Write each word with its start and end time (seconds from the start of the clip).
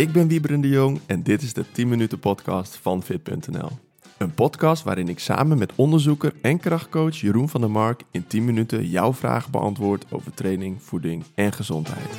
Ik 0.00 0.12
ben 0.12 0.28
Wieberen 0.28 0.60
de 0.60 0.68
Jong 0.68 1.00
en 1.06 1.22
dit 1.22 1.42
is 1.42 1.52
de 1.52 1.64
10 1.72 1.88
minuten 1.88 2.18
podcast 2.18 2.76
van 2.76 3.02
Fit.nl. 3.02 3.68
Een 4.18 4.34
podcast 4.34 4.82
waarin 4.82 5.08
ik 5.08 5.18
samen 5.18 5.58
met 5.58 5.72
onderzoeker 5.74 6.32
en 6.42 6.58
krachtcoach 6.58 7.16
Jeroen 7.16 7.48
van 7.48 7.60
der 7.60 7.70
Mark 7.70 8.02
in 8.10 8.26
10 8.26 8.44
minuten 8.44 8.86
jouw 8.86 9.12
vragen 9.12 9.50
beantwoord 9.50 10.04
over 10.12 10.34
training, 10.34 10.82
voeding 10.82 11.24
en 11.34 11.52
gezondheid. 11.52 12.18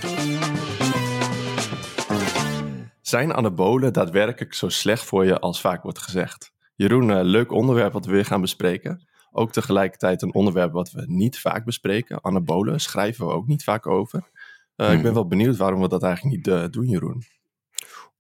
Zijn 3.02 3.33
anabolen 3.33 3.94
daadwerkelijk 3.94 4.54
zo 4.54 4.70
slecht 4.70 5.04
voor 5.04 5.26
je 5.26 5.40
als 5.40 5.62
vaak 5.62 5.84
wordt 5.84 6.00
gezegd? 6.00 6.54
Jeroen, 6.76 7.12
eh, 7.12 7.24
leuk 7.24 7.52
onderwerp 7.52 7.94
wat 7.94 8.06
we 8.06 8.12
weer 8.12 8.26
gaan 8.26 8.42
bespreken. 8.42 9.08
Ook 9.32 9.52
tegelijkertijd 9.52 10.22
een 10.22 10.34
onderwerp 10.34 10.72
wat 10.72 10.92
we 10.92 11.04
niet 11.08 11.40
vaak 11.40 11.66
bespreken. 11.66 12.22
Anabolen 12.22 12.79
schrijven 12.79 13.28
we 13.28 13.34
ook 13.34 13.48
niet 13.48 13.63
vaak 13.63 13.88
over. 13.88 14.29
Uh, 14.78 14.94
Ik 14.94 15.02
ben 15.02 15.13
wel 15.13 15.28
benieuwd 15.28 15.58
waarom 15.58 15.82
we 15.82 15.88
dat 15.88 16.04
eigenlijk 16.04 16.36
niet 16.36 16.48
uh, 16.48 16.66
doen, 16.70 16.88
Jeroen. 16.88 17.23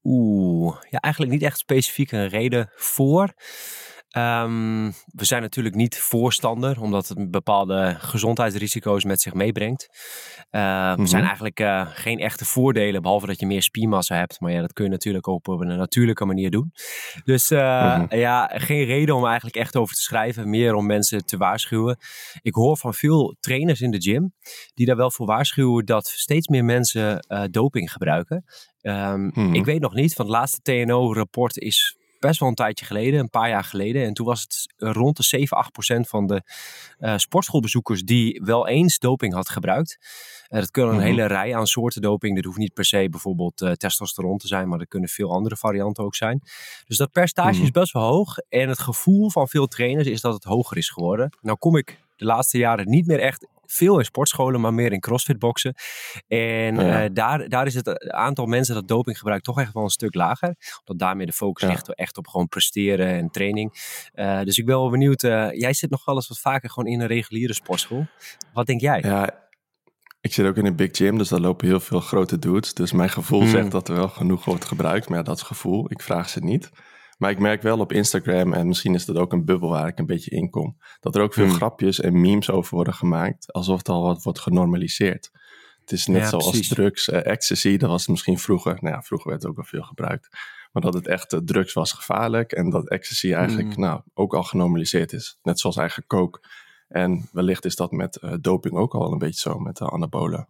Oeh, 0.03 0.75
ja, 0.89 0.99
eigenlijk 0.99 1.33
niet 1.33 1.43
echt 1.43 1.57
specifiek 1.57 2.11
een 2.11 2.27
reden 2.27 2.69
voor. 2.75 3.33
Um, 4.17 4.93
we 5.05 5.25
zijn 5.25 5.41
natuurlijk 5.41 5.75
niet 5.75 5.99
voorstander, 5.99 6.81
omdat 6.81 7.07
het 7.07 7.31
bepaalde 7.31 7.95
gezondheidsrisico's 7.99 9.03
met 9.03 9.21
zich 9.21 9.33
meebrengt. 9.33 9.89
Uh, 10.51 10.61
mm-hmm. 10.61 11.01
Er 11.01 11.07
zijn 11.07 11.23
eigenlijk 11.23 11.59
uh, 11.59 11.87
geen 11.89 12.19
echte 12.19 12.45
voordelen, 12.45 13.01
behalve 13.01 13.27
dat 13.27 13.39
je 13.39 13.45
meer 13.45 13.61
spiermassa 13.61 14.15
hebt. 14.15 14.39
Maar 14.39 14.51
ja, 14.51 14.61
dat 14.61 14.73
kun 14.73 14.83
je 14.83 14.89
natuurlijk 14.89 15.27
ook 15.27 15.47
op 15.47 15.59
een 15.59 15.77
natuurlijke 15.77 16.25
manier 16.25 16.51
doen. 16.51 16.71
Dus 17.23 17.51
uh, 17.51 17.59
mm-hmm. 17.59 18.19
ja, 18.19 18.51
geen 18.53 18.85
reden 18.85 19.15
om 19.15 19.25
eigenlijk 19.25 19.55
echt 19.55 19.75
over 19.75 19.95
te 19.95 20.01
schrijven. 20.01 20.49
Meer 20.49 20.75
om 20.75 20.85
mensen 20.85 21.25
te 21.25 21.37
waarschuwen. 21.37 21.97
Ik 22.41 22.53
hoor 22.53 22.77
van 22.77 22.93
veel 22.93 23.35
trainers 23.39 23.81
in 23.81 23.91
de 23.91 24.01
gym 24.01 24.33
die 24.73 24.85
daar 24.85 24.97
wel 24.97 25.11
voor 25.11 25.25
waarschuwen 25.25 25.85
dat 25.85 26.07
steeds 26.07 26.47
meer 26.47 26.65
mensen 26.65 27.25
doping 27.51 27.91
gebruiken. 27.91 28.43
Um, 28.81 29.21
mm-hmm. 29.21 29.53
Ik 29.53 29.65
weet 29.65 29.81
nog 29.81 29.93
niet, 29.93 30.13
van 30.13 30.25
het 30.25 30.33
laatste 30.33 30.61
TNO-rapport 30.61 31.57
is 31.57 31.95
best 32.21 32.39
wel 32.39 32.49
een 32.49 32.55
tijdje 32.55 32.85
geleden, 32.85 33.19
een 33.19 33.29
paar 33.29 33.49
jaar 33.49 33.63
geleden. 33.63 34.05
En 34.05 34.13
toen 34.13 34.25
was 34.25 34.41
het 34.41 34.73
rond 34.77 35.17
de 35.17 35.23
7, 35.23 35.57
8 35.57 35.71
procent 35.71 36.07
van 36.07 36.27
de 36.27 36.41
uh, 36.99 37.17
sportschoolbezoekers 37.17 38.03
die 38.03 38.41
wel 38.43 38.67
eens 38.67 38.99
doping 38.99 39.33
had 39.33 39.49
gebruikt. 39.49 39.97
Uh, 40.49 40.59
dat 40.59 40.71
kunnen 40.71 40.91
een 40.91 40.99
mm 40.99 41.05
-hmm. 41.05 41.15
hele 41.15 41.27
rij 41.27 41.55
aan 41.55 41.67
soorten 41.67 42.01
doping. 42.01 42.35
Dat 42.35 42.45
hoeft 42.45 42.57
niet 42.57 42.73
per 42.73 42.85
se 42.85 43.07
bijvoorbeeld 43.09 43.61
uh, 43.61 43.71
testosteron 43.71 44.37
te 44.37 44.47
zijn, 44.47 44.67
maar 44.67 44.79
er 44.79 44.87
kunnen 44.87 45.09
veel 45.09 45.31
andere 45.31 45.55
varianten 45.55 46.03
ook 46.03 46.15
zijn. 46.15 46.41
Dus 46.87 46.97
dat 46.97 47.11
percentage 47.11 47.49
mm 47.49 47.55
-hmm. 47.55 47.65
is 47.65 47.71
best 47.71 47.93
wel 47.93 48.03
hoog. 48.03 48.37
En 48.37 48.69
het 48.69 48.79
gevoel 48.79 49.29
van 49.29 49.47
veel 49.47 49.67
trainers 49.67 50.07
is 50.07 50.21
dat 50.21 50.33
het 50.33 50.43
hoger 50.43 50.77
is 50.77 50.89
geworden. 50.89 51.37
Nou 51.41 51.57
kom 51.57 51.75
ik 51.75 51.99
de 52.15 52.25
laatste 52.25 52.57
jaren 52.57 52.89
niet 52.89 53.07
meer 53.07 53.19
echt 53.19 53.47
veel 53.71 53.97
in 53.97 54.05
sportscholen, 54.05 54.61
maar 54.61 54.73
meer 54.73 54.91
in 54.91 54.99
crossfitboxen. 54.99 55.75
En 56.27 56.75
ja. 56.75 57.03
uh, 57.03 57.09
daar, 57.13 57.49
daar 57.49 57.65
is 57.65 57.75
het 57.75 58.11
aantal 58.11 58.45
mensen 58.45 58.75
dat 58.75 58.87
doping 58.87 59.17
gebruikt 59.17 59.43
toch 59.43 59.59
echt 59.59 59.73
wel 59.73 59.83
een 59.83 59.89
stuk 59.89 60.15
lager. 60.15 60.55
Omdat 60.79 61.07
daarmee 61.07 61.25
de 61.25 61.33
focus 61.33 61.63
ja. 61.63 61.69
ligt 61.69 61.95
echt 61.95 62.17
op 62.17 62.27
gewoon 62.27 62.47
presteren 62.47 63.07
en 63.07 63.29
training. 63.29 63.73
Uh, 64.15 64.41
dus 64.41 64.57
ik 64.57 64.65
ben 64.65 64.75
wel 64.75 64.89
benieuwd. 64.89 65.23
Uh, 65.23 65.51
jij 65.51 65.73
zit 65.73 65.89
nog 65.89 66.05
wel 66.05 66.15
eens 66.15 66.27
wat 66.27 66.39
vaker 66.39 66.69
gewoon 66.69 66.91
in 66.91 67.01
een 67.01 67.07
reguliere 67.07 67.53
sportschool. 67.53 68.05
Wat 68.53 68.65
denk 68.65 68.81
jij? 68.81 69.01
Ja, 69.01 69.49
ik 70.21 70.33
zit 70.33 70.45
ook 70.45 70.57
in 70.57 70.65
een 70.65 70.75
big 70.75 70.89
gym, 70.91 71.17
dus 71.17 71.29
daar 71.29 71.39
lopen 71.39 71.67
heel 71.67 71.79
veel 71.79 71.99
grote 71.99 72.39
dudes. 72.39 72.73
Dus 72.73 72.91
mijn 72.91 73.09
gevoel 73.09 73.39
Hmm. 73.39 73.47
mm. 73.47 73.55
zegt 73.55 73.71
dat 73.71 73.89
er 73.89 73.95
wel 73.95 74.07
genoeg 74.07 74.45
wordt 74.45 74.65
gebruikt. 74.65 75.09
Maar 75.09 75.17
ja, 75.17 75.23
dat 75.23 75.35
is 75.35 75.41
gevoel. 75.41 75.85
Ik 75.91 76.01
vraag 76.01 76.29
ze 76.29 76.39
niet. 76.39 76.69
Maar 77.21 77.31
ik 77.31 77.39
merk 77.39 77.61
wel 77.61 77.79
op 77.79 77.91
Instagram, 77.91 78.53
en 78.53 78.67
misschien 78.67 78.93
is 78.95 79.05
dat 79.05 79.15
ook 79.17 79.33
een 79.33 79.45
bubbel 79.45 79.69
waar 79.69 79.87
ik 79.87 79.99
een 79.99 80.05
beetje 80.05 80.31
in 80.31 80.49
kom, 80.49 80.77
dat 80.99 81.15
er 81.15 81.21
ook 81.21 81.33
veel 81.33 81.45
Hmm. 81.45 81.53
grapjes 81.53 81.99
en 81.99 82.21
memes 82.21 82.49
over 82.49 82.75
worden 82.75 82.93
gemaakt, 82.93 83.53
alsof 83.53 83.77
het 83.77 83.89
al 83.89 84.03
wat 84.03 84.23
wordt 84.23 84.39
genormaliseerd. 84.39 85.31
Het 85.81 85.91
is 85.91 86.07
net 86.07 86.21
Ja, 86.21 86.27
zoals 86.29 86.49
precies. 86.49 86.67
drugs, 86.67 87.09
eh, 87.09 87.25
ecstasy, 87.25 87.77
dat 87.77 87.89
was 87.89 88.07
misschien 88.07 88.39
vroeger, 88.39 88.77
nou 88.81 88.95
ja, 88.95 89.01
vroeger 89.01 89.29
werd 89.29 89.41
het 89.41 89.49
ook 89.51 89.57
wel 89.57 89.65
veel 89.65 89.83
gebruikt, 89.83 90.29
maar 90.71 90.81
dat 90.83 90.93
het 90.93 91.07
echt 91.07 91.33
eh, 91.33 91.39
drugs 91.45 91.73
was 91.73 91.91
gevaarlijk 91.91 92.51
en 92.51 92.69
dat 92.69 92.89
ecstasy 92.89 93.33
eigenlijk 93.33 93.73
Hmm. 93.73 93.83
nou, 93.83 94.01
ook 94.13 94.33
al 94.33 94.43
genormaliseerd 94.43 95.13
is. 95.13 95.39
Net 95.43 95.59
zoals 95.59 95.77
eigen 95.77 96.03
coke. 96.07 96.39
En 96.87 97.29
wellicht 97.31 97.65
is 97.65 97.75
dat 97.75 97.91
met 97.91 98.15
eh, 98.15 98.33
doping 98.41 98.75
ook 98.75 98.93
al 98.93 99.11
een 99.11 99.17
beetje 99.17 99.39
zo, 99.49 99.59
met 99.59 99.77
de 99.77 99.89
anabolen. 99.89 100.47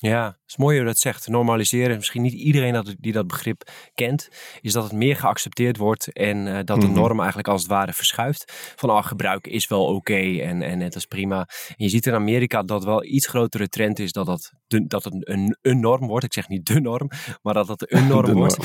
Ja, 0.00 0.26
het 0.26 0.36
is 0.46 0.56
mooi 0.56 0.76
hoe 0.76 0.84
je 0.84 0.90
dat 0.90 0.98
zegt. 1.00 1.28
Normaliseren. 1.28 1.96
Misschien 1.96 2.22
niet 2.22 2.32
iedereen 2.32 2.72
dat, 2.72 2.94
die 2.98 3.12
dat 3.12 3.26
begrip 3.26 3.70
kent. 3.94 4.28
Is 4.60 4.72
dat 4.72 4.82
het 4.82 4.92
meer 4.92 5.16
geaccepteerd 5.16 5.76
wordt. 5.76 6.12
En 6.12 6.46
uh, 6.46 6.58
dat 6.64 6.80
de 6.80 6.86
Mhm. 6.86 6.94
norm 6.96 7.18
eigenlijk 7.18 7.48
als 7.48 7.62
het 7.62 7.70
ware 7.70 7.92
verschuift. 7.92 8.72
Van 8.76 8.90
oh, 8.90 9.04
gebruik 9.04 9.46
is 9.46 9.68
wel 9.68 9.84
oké 9.84 10.38
en, 10.40 10.62
en 10.62 10.80
het 10.80 10.94
is 10.94 11.06
prima. 11.06 11.38
En 11.68 11.74
je 11.76 11.88
ziet 11.88 12.06
in 12.06 12.14
Amerika 12.14 12.62
dat 12.62 12.84
wel 12.84 13.04
iets 13.04 13.26
grotere 13.26 13.68
trend 13.68 13.98
is 13.98 14.12
dat, 14.12 14.26
dat, 14.26 14.52
de, 14.68 14.86
dat 14.86 15.04
het 15.04 15.28
een, 15.28 15.56
een 15.62 15.80
norm 15.80 16.06
wordt. 16.06 16.24
Ik 16.24 16.32
zeg 16.32 16.48
niet 16.48 16.66
de 16.66 16.80
norm, 16.80 17.10
maar 17.42 17.54
dat 17.54 17.68
het 17.68 17.92
een 17.92 18.06
norm 18.14 18.32
wordt. 18.32 18.56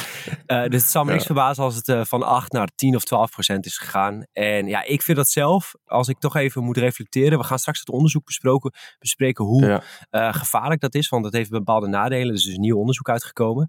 Uh, 0.47 0.63
dus 0.63 0.81
het 0.81 0.91
zal 0.91 1.01
me 1.03 1.07
Ja. 1.09 1.13
niks 1.13 1.25
verbazen 1.25 1.63
als 1.63 1.75
het 1.75 1.87
uh, 1.87 2.03
van 2.03 2.23
8 2.23 2.51
naar 2.51 2.69
10 2.75 2.95
of 2.95 3.03
12 3.03 3.31
procent 3.31 3.65
is 3.65 3.77
gegaan. 3.77 4.25
En 4.31 4.67
ja, 4.67 4.83
ik 4.83 5.01
vind 5.01 5.17
dat 5.17 5.27
zelf, 5.29 5.73
als 5.85 6.07
ik 6.07 6.19
toch 6.19 6.35
even 6.35 6.63
moet 6.63 6.77
reflecteren. 6.77 7.37
We 7.37 7.43
gaan 7.43 7.59
straks 7.59 7.79
het 7.79 7.89
onderzoek 7.89 8.25
besproken, 8.25 8.71
bespreken 8.99 9.45
hoe 9.45 9.65
Ja. 9.65 9.83
uh, 10.11 10.33
gevaarlijk 10.33 10.81
dat 10.81 10.95
is. 10.95 11.09
Want 11.09 11.23
dat 11.23 11.33
heeft 11.33 11.49
bepaalde 11.49 11.87
nadelen. 11.87 12.33
Dus 12.33 12.43
er 12.43 12.49
is 12.49 12.55
een 12.55 12.61
nieuw 12.61 12.77
onderzoek 12.77 13.09
uitgekomen. 13.09 13.67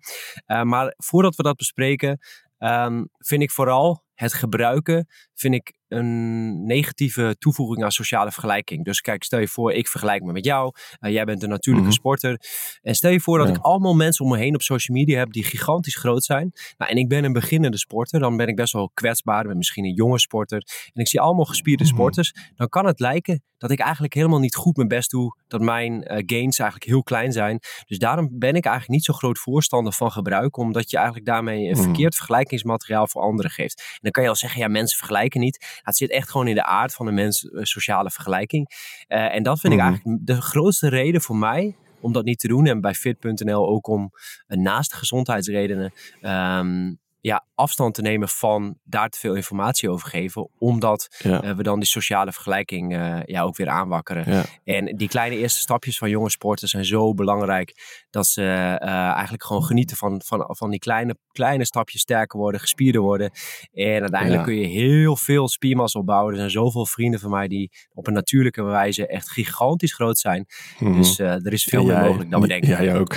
Maar 0.62 0.94
voordat 0.97 1.37
we 1.37 1.43
dat 1.43 1.56
bespreken, 1.56 2.19
um, 2.59 3.09
vind 3.19 3.43
ik 3.43 3.50
vooral 3.50 4.03
het 4.15 4.33
gebruiken, 4.33 5.06
vind 5.34 5.55
ik 5.55 5.75
een 5.94 6.66
negatieve 6.66 7.37
toevoeging 7.38 7.84
aan 7.84 7.91
sociale 7.93 8.32
vergelijking. 8.32 8.84
Dus 8.84 9.00
kijk, 9.00 9.25
stel 9.25 9.38
je 9.41 9.49
voor, 9.49 9.72
ik 9.72 9.88
vergelijk 9.88 10.22
me 10.22 10.32
met 10.32 10.44
jou. 10.44 10.72
Uh, 11.00 11.12
jij 11.12 11.25
bent 11.25 11.43
een 11.43 11.49
natuurlijke 11.49 11.88
Mhm. 11.88 11.97
sporter. 11.99 12.41
En 12.82 12.94
stel 12.94 13.10
je 13.10 13.21
voor 13.21 13.38
dat 13.38 13.49
Ja. 13.49 13.55
ik 13.55 13.60
allemaal 13.60 13.94
mensen 13.94 14.25
om 14.25 14.31
me 14.31 14.38
heen 14.38 14.55
op 14.55 14.62
social 14.62 14.97
media 14.97 15.19
heb 15.19 15.32
die 15.32 15.44
gigantisch 15.44 15.97
groot 15.97 16.25
zijn. 16.25 16.53
Nou, 16.77 16.91
en 16.91 16.97
ik 16.97 17.09
ben 17.09 17.25
een 17.25 17.32
beginnende 17.32 17.78
sporter. 17.78 18.21
Dan 18.21 18.37
ben 18.37 18.47
ik 18.49 18.56
best 18.56 18.72
wel 18.72 18.91
kwetsbaar. 18.94 19.41
Ik 19.41 19.47
ben 19.49 19.56
misschien 19.56 19.84
een 19.84 19.94
jonge 19.94 20.19
sporter. 20.19 20.62
En 20.93 21.00
ik 21.00 21.09
zie 21.09 21.21
allemaal 21.21 21.44
gespierde 21.44 21.84
Mhm. 21.84 21.93
sporters. 21.93 22.32
Dan 22.55 22.69
kan 22.69 22.87
het 22.87 23.00
lijken 23.00 23.43
dat 23.59 23.71
ik 23.72 23.78
eigenlijk 23.81 24.15
helemaal 24.15 24.38
niet 24.38 24.55
goed 24.55 24.76
mijn 24.76 24.88
best 24.88 25.11
doe. 25.11 25.38
Dat 25.49 25.61
mijn 25.61 25.93
uh, 25.93 26.22
gains 26.26 26.59
eigenlijk 26.59 26.91
heel 26.91 27.03
klein 27.03 27.32
zijn. 27.32 27.59
Dus 27.87 27.99
daarom 27.99 28.28
ben 28.38 28.55
ik 28.55 28.65
eigenlijk 28.65 28.88
niet 28.94 29.05
zo 29.05 29.12
groot 29.12 29.38
voorstander 29.38 29.93
van 29.93 30.12
gebruik. 30.12 30.56
Omdat 30.56 30.91
je 30.91 30.97
eigenlijk 30.97 31.26
daarmee 31.26 31.65
een 31.66 31.72
Mhm. 31.75 31.82
verkeerd 31.82 32.15
vergelijkingsmateriaal 32.15 33.09
voor 33.09 33.22
anderen 33.22 33.50
geeft. 33.50 33.78
En 33.78 33.99
dan 34.00 34.11
kan 34.11 34.22
je 34.22 34.28
al 34.28 34.37
zeggen, 34.37 34.61
ja, 34.61 34.69
mensen 34.69 34.99
vergelijken 34.99 35.41
niet. 35.41 35.81
Het 35.84 35.97
zit 35.97 36.11
echt 36.11 36.31
gewoon 36.31 36.49
in 36.49 36.55
de 36.55 36.65
aard 36.65 36.95
van 36.95 37.06
de 37.06 37.12
mens 37.12 37.43
uh, 37.43 37.62
sociale 37.62 38.11
vergelijking. 38.11 38.69
Uh, 39.09 39.34
en 39.34 39.43
dat 39.43 39.61
vind 39.61 39.75
Mhm. 39.75 39.83
ik 39.83 39.89
eigenlijk 39.89 40.27
de 40.27 40.41
grootste 40.43 40.89
reden 40.89 41.21
voor 41.21 41.37
mij 41.37 41.77
om 42.00 42.12
dat 42.12 42.25
niet 42.25 42.39
te 42.39 42.49
doen. 42.49 42.67
En 42.67 42.81
bij 42.81 42.95
fit.nl 42.95 43.69
ook 43.69 43.87
om 43.87 44.11
uh, 44.49 44.59
naast 44.59 44.91
de 44.91 44.97
gezondheidsredenen 44.97 45.93
um, 46.23 46.99
ja, 47.25 47.47
afstand 47.55 47.95
te 47.95 48.03
nemen 48.03 48.29
van 48.29 48.79
daar 48.83 49.09
te 49.09 49.19
veel 49.19 49.35
informatie 49.35 49.91
over 49.91 50.09
geven. 50.09 50.51
Omdat 50.59 51.17
Ja. 51.19 51.45
uh, 51.45 51.57
we 51.57 51.62
dan 51.62 51.79
die 51.79 51.89
sociale 51.89 52.33
vergelijking 52.33 52.97
uh, 52.97 53.23
ja, 53.25 53.43
ook 53.43 53.57
weer 53.57 53.69
aanwakkeren. 53.69 54.33
Ja. 54.33 54.45
En 54.65 54.97
die 54.97 55.09
kleine 55.09 55.37
eerste 55.37 55.61
stapjes 55.61 55.99
van 55.99 56.11
jonge 56.11 56.31
sporters 56.31 56.71
zijn 56.71 56.85
zo 56.85 57.15
belangrijk. 57.15 57.75
Dat 58.11 58.27
ze 58.27 58.41
uh, 58.43 58.89
eigenlijk 58.91 59.45
gewoon 59.45 59.65
genieten 59.65 59.97
van, 59.97 60.23
van, 60.25 60.45
van 60.49 60.71
die 60.71 60.79
kleine, 60.79 61.17
kleine 61.33 61.65
stapjes 61.65 62.01
sterker 62.01 62.39
worden, 62.39 62.61
gespierder 62.61 63.01
worden. 63.01 63.31
En 63.73 64.01
uiteindelijk 64.01 64.41
Ja. 64.41 64.47
kun 64.47 64.56
je 64.56 64.67
heel 64.67 65.17
veel 65.17 65.49
spiermassa 65.49 65.99
opbouwen. 65.99 66.33
Er 66.33 66.39
zijn 66.39 66.51
zoveel 66.51 66.87
vrienden 66.87 67.21
van 67.21 67.31
mij 67.31 67.49
die 67.49 67.71
op 67.93 68.06
een 68.06 68.12
natuurlijke 68.15 68.62
wijze 68.62 69.06
echt 69.06 69.31
gigantisch 69.31 69.95
groot 69.95 70.19
zijn. 70.19 70.47
Mhm. 70.79 70.97
Dus 70.97 71.19
er 71.19 71.53
is 71.53 71.65
veel 71.65 71.85
meer 71.85 72.01
mogelijk 72.01 72.31
dan 72.31 72.41
we 72.41 72.49
denken. 72.49 72.69
Jij 72.69 72.99
ook. 72.99 73.15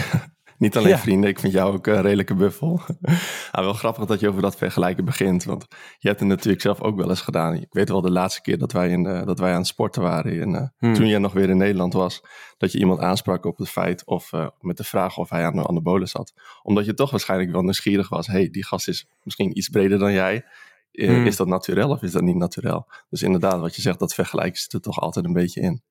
Niet 0.58 0.78
alleen 0.78 0.90
Ja. 0.90 0.98
vrienden, 0.98 1.30
ik 1.30 1.40
vind 1.40 1.54
jou 1.54 1.74
ook 1.74 1.88
een 1.88 2.02
redelijke 2.02 2.36
buffel. 2.36 2.80
ah, 3.52 3.64
wel 3.64 3.74
grappig 3.74 4.06
dat 4.06 4.20
je 4.20 4.30
over 4.30 4.42
dat 4.42 4.58
vergelijken 4.58 5.06
begint. 5.06 5.44
Want 5.44 5.66
je 6.00 6.08
hebt 6.08 6.20
het 6.20 6.30
natuurlijk 6.30 6.62
zelf 6.62 6.82
ook 6.82 6.98
wel 6.98 7.10
eens 7.10 7.22
gedaan. 7.22 7.54
Ik 7.54 7.68
weet 7.70 7.90
wel 7.90 8.02
de 8.02 8.12
laatste 8.12 8.42
keer 8.42 8.58
dat 8.58 8.72
wij, 8.72 8.90
in 8.90 9.04
de, 9.04 9.22
dat 9.26 9.40
wij 9.40 9.52
aan 9.52 9.58
het 9.58 9.68
sporten 9.68 10.02
waren. 10.02 10.42
En, 10.42 10.50
uh, 10.54 10.62
Hmm. 10.78 10.94
Toen 10.94 11.08
jij 11.08 11.20
nog 11.20 11.34
weer 11.34 11.50
in 11.50 11.58
Nederland 11.58 11.94
was. 11.94 12.22
Dat 12.58 12.72
je 12.72 12.80
iemand 12.80 13.00
aansprak 13.00 13.46
op 13.46 13.58
het 13.58 13.70
feit 13.70 14.06
of 14.06 14.32
uh, 14.34 14.48
met 14.60 14.78
de 14.78 14.84
vraag 14.84 15.18
of 15.18 15.30
hij 15.30 15.46
aan 15.46 15.56
de 15.56 15.68
anabolen 15.68 16.08
zat. 16.08 16.34
Omdat 16.64 16.86
je 16.86 16.94
toch 16.94 17.12
waarschijnlijk 17.12 17.52
wel 17.52 17.62
nieuwsgierig 17.62 18.10
was. 18.10 18.28
hey, 18.28 18.50
die 18.50 18.66
gast 18.66 18.88
is 18.88 19.08
misschien 19.24 19.58
iets 19.58 19.70
breder 19.70 20.00
dan 20.00 20.14
jij. 20.14 20.46
Uh, 20.92 21.10
Hmm. 21.10 21.26
Is 21.26 21.36
dat 21.36 21.48
naturel 21.48 21.90
of 21.90 22.02
is 22.02 22.12
dat 22.12 22.22
niet 22.22 22.36
naturel? 22.36 22.88
Dus 23.10 23.22
inderdaad, 23.22 23.60
wat 23.60 23.76
je 23.76 23.82
zegt, 23.82 24.00
dat 24.00 24.14
vergelijken 24.14 24.60
zit 24.62 24.74
er 24.74 24.82
toch 24.82 25.00
altijd 25.00 25.26
een 25.26 25.34
beetje 25.34 25.62
in. 25.62 25.82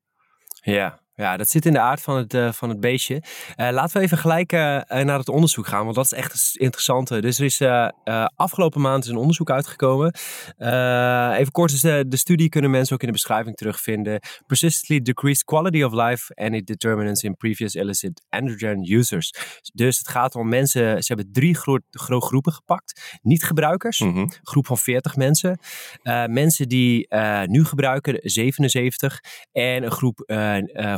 Ja, 0.63 1.01
ja, 1.17 1.37
dat 1.37 1.49
zit 1.49 1.67
in 1.67 1.73
de 1.73 1.81
aard 1.81 2.01
van 2.03 2.17
het, 2.17 2.35
uh, 2.35 2.53
van 2.53 2.69
het 2.69 2.81
beestje. 2.81 3.15
Uh, 3.57 3.71
laten 3.71 3.97
we 3.97 4.03
even 4.03 4.19
gelijk 4.19 4.53
uh, 4.53 4.61
naar 4.89 5.19
het 5.19 5.29
onderzoek 5.29 5.67
gaan, 5.67 5.85
want 5.85 5.95
dat 5.97 6.05
is 6.05 6.13
echt 6.13 6.51
interessant. 6.53 7.09
Dus 7.09 7.39
er 7.39 7.45
is 7.45 7.61
afgelopen 8.37 8.81
maand 8.81 9.05
is 9.05 9.11
een 9.11 9.17
onderzoek 9.17 9.51
uitgekomen. 9.51 10.15
Even 11.37 11.53
kort, 11.53 11.71
dus 11.71 11.81
de, 11.81 12.05
de, 12.09 12.17
studie 12.17 12.49
kunnen 12.49 12.71
mensen 12.71 12.95
ook 12.95 13.01
in 13.01 13.07
de 13.07 13.13
beschrijving 13.13 13.57
terugvinden. 13.57 14.21
Persistently 14.47 15.01
decreased 15.03 15.45
quality 15.45 15.83
of 15.83 15.93
life 15.93 16.35
and 16.35 16.55
it 16.55 16.67
determinants 16.67 17.23
in 17.23 17.37
previous 17.37 17.75
illicit 17.75 18.25
androgen 18.29 18.93
users. 18.93 19.33
Dus 19.73 19.99
het 19.99 20.09
gaat 20.09 20.35
om 20.35 20.49
mensen, 20.49 21.03
ze 21.03 21.13
hebben 21.15 21.33
drie 21.33 21.55
gro 21.55 21.79
gro 21.91 22.21
groepen 22.21 22.53
gepakt. 22.53 23.19
Niet-gebruikers, 23.23 24.01
Mhm. 24.01 24.09
mm 24.09 24.17
-hmm. 24.17 24.33
groep 24.43 24.67
van 24.67 24.79
40 24.79 25.17
mensen. 25.17 25.59
Mensen 26.27 26.69
die 26.69 27.07
nu 27.47 27.65
gebruiken, 27.65 28.19
77. 28.23 29.21
En 29.53 29.83
een 29.83 29.91
groep 29.91 30.25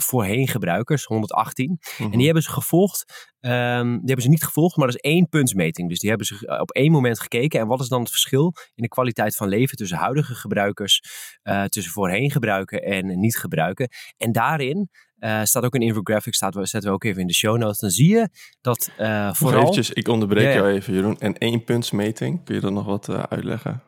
voorheen 0.09 0.49
gebruikers, 0.49 1.05
118. 1.05 1.79
En 1.99 2.05
Mhm. 2.05 2.17
die 2.17 2.25
hebben 2.25 2.43
ze 2.43 2.51
gevolgd, 2.51 3.29
ehm, 3.41 3.87
die 3.91 3.99
hebben 4.05 4.23
ze 4.23 4.29
niet 4.29 4.45
gevolgd, 4.45 4.77
maar 4.77 4.87
dat 4.87 4.95
is 5.03 5.11
één 5.11 5.29
puntsmeting. 5.29 5.89
Dus 5.89 5.99
die 5.99 6.09
hebben 6.09 6.27
ze 6.27 6.59
op 6.61 6.71
één 6.71 6.93
moment 6.93 7.21
gekeken. 7.21 7.61
En 7.61 7.67
wat 7.67 7.81
is 7.81 7.89
dan 7.89 8.01
het 8.01 8.11
verschil 8.11 8.55
in 8.75 8.83
de 8.83 8.89
kwaliteit 8.89 9.37
van 9.37 9.49
leven 9.49 9.77
tussen 9.77 9.99
huidige 9.99 10.35
gebruikers, 10.35 11.01
eh, 11.43 11.65
tussen 11.65 11.93
voorheen 11.93 12.31
gebruiken 12.31 12.83
en 12.83 13.19
niet 13.21 13.37
gebruiken. 13.39 13.89
En 14.17 14.33
daarin 14.33 14.89
eh, 15.19 15.43
staat 15.43 15.65
ook 15.65 15.75
een 15.75 15.81
infographic, 15.83 16.35
staat, 16.35 16.55
zetten 16.55 16.83
we 16.83 16.91
ook 16.91 17.05
even 17.05 17.21
in 17.21 17.27
de 17.27 17.35
show 17.35 17.57
notes. 17.59 17.79
Dan 17.79 17.91
zie 17.91 18.09
je 18.09 18.29
dat 18.61 18.91
Nog 18.97 19.37
vooral... 19.37 19.61
eventjes, 19.61 19.91
ik 19.91 20.09
onderbreek 20.09 20.45
Ja, 20.45 20.51
ja. 20.51 20.57
jou 20.57 20.69
even 20.73 20.95
Jeroen. 20.95 21.19
En 21.19 21.39
één 21.39 21.65
puntsmeting, 21.65 22.45
kun 22.45 22.55
je 22.55 22.61
dat 22.61 22.73
nog 22.73 22.85
wat 22.87 23.09
uitleggen? 23.09 23.83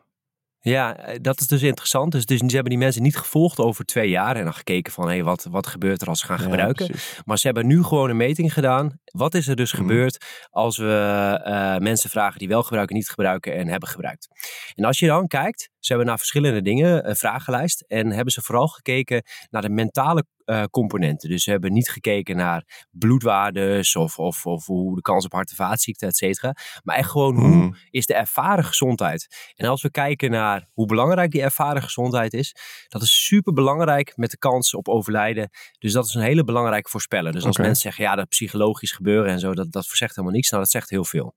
Ja, 0.63 0.97
eh, 0.97 1.17
dat 1.21 1.39
is 1.39 1.47
dus 1.47 1.61
interessant. 1.61 2.11
Dus, 2.11 2.25
dus 2.25 2.39
ze 2.39 2.45
hebben 2.45 2.69
die 2.69 2.77
mensen 2.77 3.01
niet 3.01 3.17
gevolgd 3.17 3.59
over 3.59 3.85
twee 3.85 4.09
jaar 4.09 4.35
en 4.35 4.43
dan 4.43 4.53
gekeken 4.53 4.91
van 4.93 5.09
hé, 5.09 5.23
wat, 5.23 5.47
wat 5.51 5.67
gebeurt 5.67 6.01
er 6.01 6.07
als 6.07 6.19
ze 6.19 6.25
gaan 6.25 6.37
Ja, 6.37 6.43
gebruiken. 6.43 6.85
precies. 6.85 7.21
Maar 7.25 7.37
ze 7.37 7.45
hebben 7.45 7.67
nu 7.67 7.83
gewoon 7.83 8.09
een 8.09 8.17
meting 8.17 8.53
gedaan. 8.53 8.99
Wat 9.11 9.33
is 9.33 9.47
er 9.47 9.55
dus 9.55 9.73
Mhm. 9.73 9.81
gebeurd 9.81 10.25
als 10.49 10.77
we 10.77 11.39
eh, 11.43 11.77
mensen 11.77 12.09
vragen 12.09 12.39
die 12.39 12.47
wel 12.47 12.63
gebruiken, 12.63 12.95
niet 12.95 13.09
gebruiken 13.09 13.55
en 13.55 13.67
hebben 13.67 13.89
gebruikt? 13.89 14.27
En 14.75 14.85
als 14.85 14.99
je 14.99 15.07
dan 15.07 15.27
kijkt, 15.27 15.69
ze 15.79 15.87
hebben 15.87 16.07
naar 16.07 16.17
verschillende 16.17 16.61
dingen 16.61 17.09
een 17.09 17.15
vragenlijst 17.15 17.81
en 17.87 18.11
hebben 18.11 18.33
ze 18.33 18.41
vooral 18.41 18.67
gekeken 18.67 19.23
naar 19.49 19.61
de 19.61 19.69
mentale 19.69 20.25
eh, 20.45 20.63
componenten. 20.63 21.29
Dus 21.29 21.43
ze 21.43 21.51
hebben 21.51 21.73
niet 21.73 21.89
gekeken 21.89 22.35
naar 22.35 22.85
bloedwaardes 22.91 23.95
of, 23.95 24.19
of, 24.19 24.45
of 24.45 24.65
hoe 24.65 24.95
de 24.95 25.01
kans 25.01 25.25
op 25.25 25.31
hart- 25.31 25.49
en 25.49 25.55
vaatziekten, 25.55 26.07
et 26.07 26.17
cetera. 26.17 26.53
Maar 26.83 26.95
echt 26.95 27.09
gewoon 27.09 27.35
hoe 27.35 27.47
Mhm. 27.55 27.73
is 27.89 28.05
de 28.05 28.13
ervaren 28.13 28.63
gezondheid. 28.63 29.51
En 29.55 29.67
als 29.67 29.81
we 29.81 29.91
kijken 29.91 30.31
naar 30.31 30.67
hoe 30.73 30.85
belangrijk 30.85 31.31
die 31.31 31.41
ervaren 31.41 31.81
gezondheid 31.81 32.33
is, 32.33 32.55
dat 32.87 33.01
is 33.01 33.25
super 33.25 33.53
belangrijk 33.53 34.13
met 34.17 34.31
de 34.31 34.37
kans 34.37 34.73
op 34.73 34.87
overlijden. 34.87 35.49
Dus 35.79 35.93
dat 35.93 36.05
is 36.05 36.13
een 36.13 36.21
hele 36.21 36.43
belangrijke 36.43 36.89
voorspeller. 36.89 37.31
Dus 37.31 37.45
als 37.45 37.57
mensen 37.57 37.81
zeggen, 37.81 38.03
ja, 38.03 38.15
dat 38.15 38.27
psychologisch 38.29 38.91
gebeuren 39.01 39.31
en 39.31 39.39
zo, 39.39 39.53
dat, 39.53 39.71
dat 39.71 39.85
zegt 39.85 40.15
helemaal 40.15 40.35
niks. 40.35 40.49
Nou, 40.49 40.61
dat 40.61 40.71
zegt 40.71 40.89
heel 40.89 41.05
veel. 41.05 41.33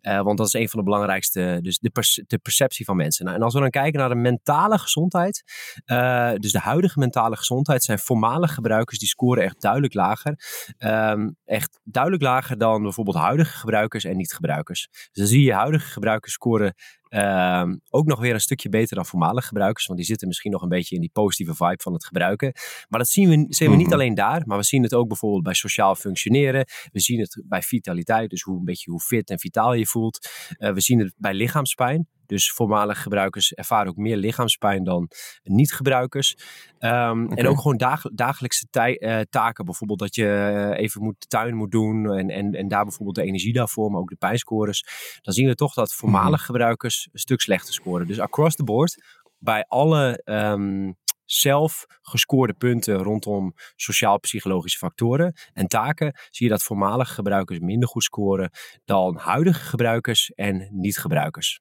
Eh, 0.00 0.20
want 0.20 0.38
dat 0.38 0.46
is 0.46 0.52
een 0.52 0.68
van 0.68 0.78
de 0.78 0.84
belangrijkste, 0.84 1.58
dus 1.62 1.78
de, 1.78 1.90
perce- 1.90 2.24
de 2.26 2.38
perceptie 2.38 2.84
van 2.84 2.96
mensen. 2.96 3.24
Nou, 3.24 3.36
en 3.36 3.42
als 3.42 3.54
we 3.54 3.60
dan 3.60 3.70
kijken 3.70 4.00
naar 4.00 4.08
de 4.08 4.14
mentale 4.14 4.78
gezondheid, 4.78 5.44
eh, 5.84 6.32
dus 6.34 6.52
de 6.52 6.58
huidige 6.58 6.98
mentale 6.98 7.36
gezondheid, 7.36 7.82
zijn 7.82 7.98
voormalige 7.98 8.54
gebruikers 8.54 8.98
die 8.98 9.08
scoren 9.08 9.42
echt 9.44 9.60
duidelijk 9.60 9.94
lager. 9.94 10.38
Ehm, 10.78 11.30
echt 11.44 11.80
duidelijk 11.84 12.22
lager 12.22 12.58
dan 12.58 12.82
bijvoorbeeld 12.82 13.16
huidige 13.16 13.56
gebruikers 13.56 14.04
en 14.04 14.16
niet-gebruikers. 14.16 14.88
Dus 14.90 15.08
dan 15.12 15.26
zie 15.26 15.42
je 15.44 15.54
huidige 15.54 15.90
gebruikers 15.90 16.32
scoren 16.32 16.74
ehm, 17.14 17.76
ook 17.90 18.06
nog 18.06 18.20
weer 18.20 18.34
een 18.34 18.40
stukje 18.40 18.68
beter 18.68 18.96
dan 18.96 19.06
voormalige 19.06 19.46
gebruikers. 19.46 19.86
Want 19.86 19.98
die 19.98 20.08
zitten 20.08 20.28
misschien 20.28 20.50
nog 20.50 20.62
een 20.62 20.68
beetje 20.68 20.94
in 20.94 21.00
die 21.00 21.10
positieve 21.12 21.54
vibe 21.54 21.82
van 21.82 21.92
het 21.92 22.04
gebruiken. 22.04 22.52
Maar 22.88 22.98
dat 23.00 23.08
zien 23.08 23.28
we, 23.28 23.46
zien 23.48 23.70
we 23.70 23.76
niet 23.76 23.86
Mhm. 23.86 23.94
alleen 23.94 24.14
daar. 24.14 24.42
Maar 24.46 24.58
we 24.58 24.64
zien 24.64 24.82
het 24.82 24.94
ook 24.94 25.08
bijvoorbeeld 25.08 25.42
bij 25.42 25.54
sociaal 25.54 25.94
functioneren. 25.94 26.66
We 26.92 27.00
zien 27.00 27.20
het 27.20 27.42
bij 27.48 27.62
vitaliteit. 27.62 28.30
Dus 28.30 28.42
hoe 28.42 28.58
een 28.58 28.64
beetje 28.64 28.90
hoe 28.90 29.00
fit 29.00 29.30
en 29.30 29.38
vitaal 29.38 29.74
je 29.74 29.86
voelt. 29.86 30.28
Eh, 30.56 30.72
we 30.72 30.80
zien 30.80 30.98
het 30.98 31.14
bij 31.16 31.34
lichaamspijn. 31.34 32.08
Dus 32.26 32.52
voormalige 32.52 33.00
gebruikers 33.00 33.52
ervaren 33.52 33.88
ook 33.88 33.96
meer 33.96 34.16
lichaamspijn 34.16 34.84
dan 34.84 35.10
niet-gebruikers. 35.42 36.36
Ehm. 36.78 37.26
En 37.26 37.46
ook 37.48 37.56
gewoon 37.60 37.76
dag- 37.76 38.10
dagelijkse 38.12 38.66
tij- 38.70 38.98
eh, 38.98 39.20
taken. 39.30 39.64
Bijvoorbeeld 39.64 39.98
dat 39.98 40.14
je 40.14 40.26
eh, 40.26 40.82
even 40.82 41.02
moet, 41.02 41.20
de 41.20 41.26
tuin 41.26 41.54
moet 41.54 41.70
doen. 41.70 42.12
En, 42.12 42.30
en, 42.30 42.52
en 42.52 42.68
daar 42.68 42.82
bijvoorbeeld 42.84 43.16
de 43.16 43.22
energie 43.22 43.52
daarvoor, 43.52 43.90
maar 43.90 44.00
ook 44.00 44.08
de 44.08 44.16
pijnscores. 44.16 44.84
Dan 45.22 45.34
zien 45.34 45.46
we 45.46 45.54
toch 45.54 45.74
dat 45.74 45.92
voormalige 45.92 46.44
gebruikers 46.44 47.08
een 47.12 47.18
stuk 47.18 47.40
slechter 47.40 47.74
scoren. 47.74 48.06
Dus 48.06 48.20
across 48.20 48.56
the 48.56 48.64
board, 48.64 49.02
bij 49.38 49.64
alle 49.68 50.20
ehm, 50.24 50.92
zelf 51.24 51.86
gescoorde 52.02 52.52
punten 52.52 52.96
rondom 52.96 53.52
sociaal-psychologische 53.76 54.78
factoren 54.78 55.34
en 55.52 55.66
taken, 55.66 56.14
zie 56.30 56.46
je 56.46 56.52
dat 56.52 56.62
voormalige 56.62 57.14
gebruikers 57.14 57.58
minder 57.58 57.88
goed 57.88 58.02
scoren 58.02 58.50
dan 58.84 59.16
huidige 59.16 59.60
gebruikers 59.64 60.30
en 60.30 60.68
niet-gebruikers. 60.72 61.60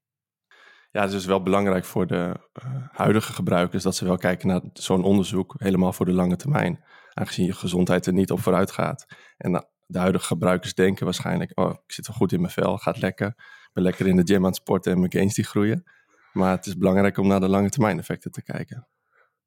Ja, 0.94 1.01
het 1.01 1.10
is 1.10 1.16
dus 1.16 1.25
wel 1.25 1.44
belangrijk 1.44 1.86
voor 1.86 2.07
de 2.07 2.40
eh, 2.54 2.66
huidige 2.92 3.34
gebruikers 3.34 3.84
dat 3.84 3.95
ze 3.95 4.06
wel 4.06 4.18
kijken 4.18 4.48
naar 4.48 4.62
zo'n 4.74 5.04
onderzoek, 5.04 5.56
helemaal 5.57 5.94
voor 5.94 6.06
de 6.06 6.12
lange 6.12 6.36
termijn. 6.36 6.84
Aangezien 7.13 7.45
je 7.45 7.54
gezondheid 7.54 8.06
er 8.06 8.13
niet 8.13 8.31
op 8.31 8.40
vooruit 8.40 8.72
gaat. 8.72 9.06
En 9.38 9.51
de, 9.88 10.00
huidige 10.00 10.25
gebruikers 10.25 10.74
denken 10.74 11.06
waarschijnlijk, 11.06 11.51
oh, 11.60 11.69
ik 11.69 11.92
zit 11.92 12.07
wel 12.07 12.16
goed 12.16 12.31
in 12.31 12.42
mijn 12.42 12.54
vel, 12.54 12.78
gaat 12.78 13.01
lekker. 13.01 13.28
Ik 13.28 13.69
ben 13.74 13.84
lekker 13.84 14.07
in 14.07 14.16
de 14.16 14.22
gym 14.25 14.38
aan 14.38 14.44
het 14.44 14.56
sporten 14.56 14.92
en 14.92 15.00
mijn 15.00 15.12
gains 15.12 15.34
die 15.34 15.45
groeien. 15.45 15.84
Maar 16.34 16.51
het 16.51 16.66
is 16.66 16.78
belangrijk 16.78 17.18
om 17.18 17.28
naar 17.28 17.40
de 17.40 17.50
lange 17.50 17.69
termijn 17.69 18.00
effecten 18.00 18.31
te 18.31 18.44
kijken. 18.44 18.88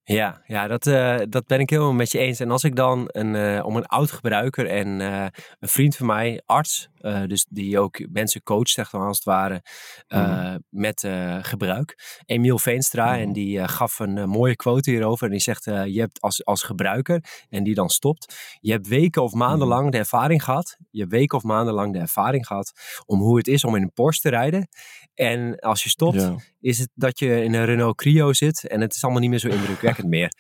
Ja, 0.09 0.43
ja 0.47 0.67
dat, 0.67 0.87
eh, 0.87 1.17
dat 1.29 1.47
ben 1.47 1.61
ik 1.61 1.71
helemaal 1.71 1.93
met 1.93 2.13
je 2.13 2.19
eens. 2.19 2.41
En 2.41 2.51
als 2.51 2.65
ik 2.65 2.77
dan 2.77 3.05
een, 3.07 3.35
eh, 3.35 3.65
om 3.67 3.77
een 3.77 3.87
oud 3.87 4.11
gebruiker 4.11 4.67
en 4.67 5.01
eh, 5.01 5.27
een 5.61 5.69
vriend 5.69 5.97
van 5.97 6.07
mij, 6.07 6.43
arts, 6.45 6.89
dus 7.27 7.47
die 7.51 7.79
ook 7.79 8.07
mensen 8.13 8.43
coacht, 8.43 8.69
zeg 8.71 8.93
maar 8.93 9.07
als 9.07 9.17
het 9.17 9.25
ware, 9.25 9.63
Mhm. 10.09 10.59
met 10.69 11.09
gebruik. 11.41 12.21
Emiel 12.25 12.59
Veenstra, 12.59 13.11
Mhm. 13.13 13.21
en 13.21 13.33
die 13.33 13.69
gaf 13.69 13.99
een 13.99 14.29
mooie 14.29 14.57
quote 14.57 14.91
hierover. 14.91 15.25
En 15.27 15.31
die 15.33 15.41
zegt, 15.41 15.65
je 15.65 16.01
hebt 16.01 16.21
als, 16.21 16.45
als 16.45 16.63
gebruiker, 16.63 17.25
en 17.49 17.65
die 17.65 17.75
dan 17.75 17.89
stopt, 17.89 18.35
je 18.61 18.73
hebt 18.73 18.87
weken 18.87 19.23
of 19.23 19.33
maanden 19.33 19.69
Mhm. 19.69 19.77
lang 19.77 19.93
de 19.93 19.99
ervaring 19.99 20.45
gehad, 20.45 20.77
je 20.91 21.01
hebt 21.01 21.13
weken 21.13 21.39
of 21.39 21.45
maanden 21.45 21.75
lang 21.75 21.93
de 21.93 21.99
ervaring 21.99 22.47
gehad 22.47 22.73
om 23.05 23.19
hoe 23.21 23.37
het 23.37 23.49
is 23.49 23.65
om 23.65 23.77
in 23.77 23.83
een 23.83 23.93
Porsche 23.93 24.23
te 24.23 24.29
rijden. 24.29 24.69
En 25.17 25.59
als 25.59 25.83
je 25.83 25.89
stopt, 25.89 26.21
Ja. 26.21 26.37
is 26.61 26.79
het 26.79 26.89
dat 26.95 27.19
je 27.19 27.43
in 27.43 27.55
een 27.55 27.65
Renault 27.65 27.97
Clio 27.97 28.33
zit 28.33 28.67
en 28.69 28.81
het 28.81 28.95
is 28.95 29.03
allemaal 29.03 29.21
niet 29.21 29.31
meer 29.31 29.39
zo 29.39 29.49
indrukwekkend 29.49 30.09
meer. 30.09 30.33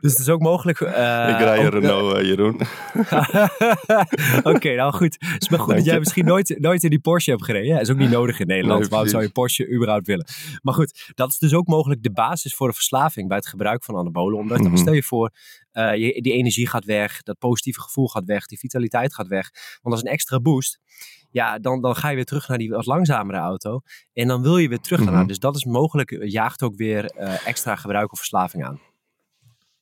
Dus 0.00 0.10
het 0.12 0.20
is 0.20 0.28
ook 0.28 0.40
mogelijk. 0.40 0.80
eh, 0.80 0.90
ik 1.28 1.38
rij 1.38 1.58
een 1.64 1.68
Renault, 1.70 2.16
eh, 2.16 2.24
Jeroen. 2.24 2.60
Oké, 4.54 4.74
nou 4.74 4.92
goed. 4.92 5.16
Het 5.18 5.42
is 5.42 5.48
maar 5.48 5.58
goed 5.58 5.68
Dank 5.68 5.78
dat 5.78 5.84
jij 5.84 5.94
je. 5.94 6.00
misschien 6.00 6.24
nooit, 6.24 6.56
nooit 6.60 6.82
in 6.84 6.90
die 6.90 7.00
Porsche 7.00 7.30
hebt 7.30 7.44
gereden. 7.44 7.72
Dat 7.72 7.80
is 7.80 7.90
ook 7.90 7.96
niet 7.96 8.10
nodig 8.10 8.40
in 8.40 8.46
Nederland. 8.46 8.80
Nee, 8.80 8.88
Waarom 8.88 9.08
zou 9.08 9.22
je. 9.22 9.30
Porsche 9.30 9.70
überhaupt 9.74 10.06
willen? 10.06 10.26
Maar 10.62 10.74
goed, 10.74 11.10
dat 11.14 11.28
is 11.28 11.38
dus 11.38 11.54
ook 11.54 11.66
mogelijk 11.66 12.02
de 12.02 12.12
basis 12.12 12.54
voor 12.54 12.66
een 12.66 12.74
verslaving 12.74 13.28
bij 13.28 13.36
het 13.36 13.46
gebruik 13.46 13.84
van 13.84 13.96
anabolen. 13.96 14.38
Omdat 14.38 14.60
Mhm. 14.60 14.76
stel 14.76 14.92
je 14.92 15.02
voor, 15.02 15.30
eh, 15.70 15.94
je, 15.96 16.20
die 16.22 16.32
energie 16.32 16.68
gaat 16.68 16.84
weg, 16.84 17.22
dat 17.22 17.38
positieve 17.38 17.80
gevoel 17.80 18.08
gaat 18.08 18.24
weg, 18.24 18.46
die 18.46 18.58
vitaliteit 18.58 19.14
gaat 19.14 19.26
weg. 19.28 19.50
Want 19.82 19.94
dat 19.94 20.04
is 20.04 20.10
een 20.10 20.14
extra 20.14 20.40
boost. 20.40 20.78
Ja, 21.32 21.58
dan, 21.58 21.80
dan 21.80 21.96
ga 21.96 22.08
je 22.08 22.14
weer 22.14 22.24
terug 22.24 22.48
naar 22.48 22.58
die 22.58 22.70
wat 22.70 22.86
langzamere 22.86 23.38
auto. 23.38 23.80
En 24.12 24.28
dan 24.28 24.42
wil 24.42 24.56
je 24.56 24.68
weer 24.68 24.80
terug 24.80 25.02
gaan. 25.02 25.14
Mhm. 25.14 25.26
Dus 25.26 25.38
dat 25.38 25.56
is 25.56 25.64
mogelijk, 25.64 26.16
jaagt 26.24 26.62
ook 26.62 26.76
weer 26.76 27.04
eh, 27.04 27.46
extra 27.46 27.76
gebruik 27.76 28.12
of 28.12 28.18
verslaving 28.18 28.64
aan. 28.64 28.80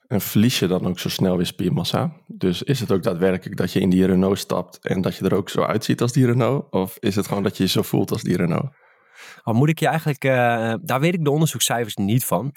En 0.07 0.21
verlies 0.21 0.59
je 0.59 0.67
dan 0.67 0.87
ook 0.87 0.99
zo 0.99 1.09
snel 1.09 1.37
weer 1.37 1.47
spiermassa? 1.47 2.13
Dus 2.27 2.63
is 2.63 2.81
het 2.81 2.93
ook 2.93 3.03
daadwerkelijk 3.03 3.57
dat 3.57 3.73
je 3.73 3.81
in 3.81 3.91
die 3.91 4.07
Renault 4.07 4.39
stapt 4.39 4.79
en 4.79 5.01
dat 5.01 5.17
je 5.17 5.25
er 5.25 5.35
ook 5.35 5.49
zo 5.49 5.63
uitziet 5.63 6.01
als 6.01 6.13
die 6.13 6.27
Renault? 6.27 6.73
Of 6.73 6.97
is 7.01 7.17
het 7.17 7.27
gewoon 7.27 7.43
dat 7.43 7.57
je 7.57 7.63
je 7.63 7.69
zo 7.69 7.83
voelt 7.83 8.11
als 8.11 8.23
die 8.23 8.37
Renault? 8.37 8.71
Al 9.43 9.55
moet 9.55 9.69
ik 9.69 9.79
je 9.79 9.87
eigenlijk, 9.87 10.25
eh, 10.25 10.75
daar 10.83 11.01
weet 11.01 11.15
ik 11.15 11.25
de 11.25 11.31
onderzoekscijfers 11.31 11.97
niet 11.97 12.25
van. 12.25 12.53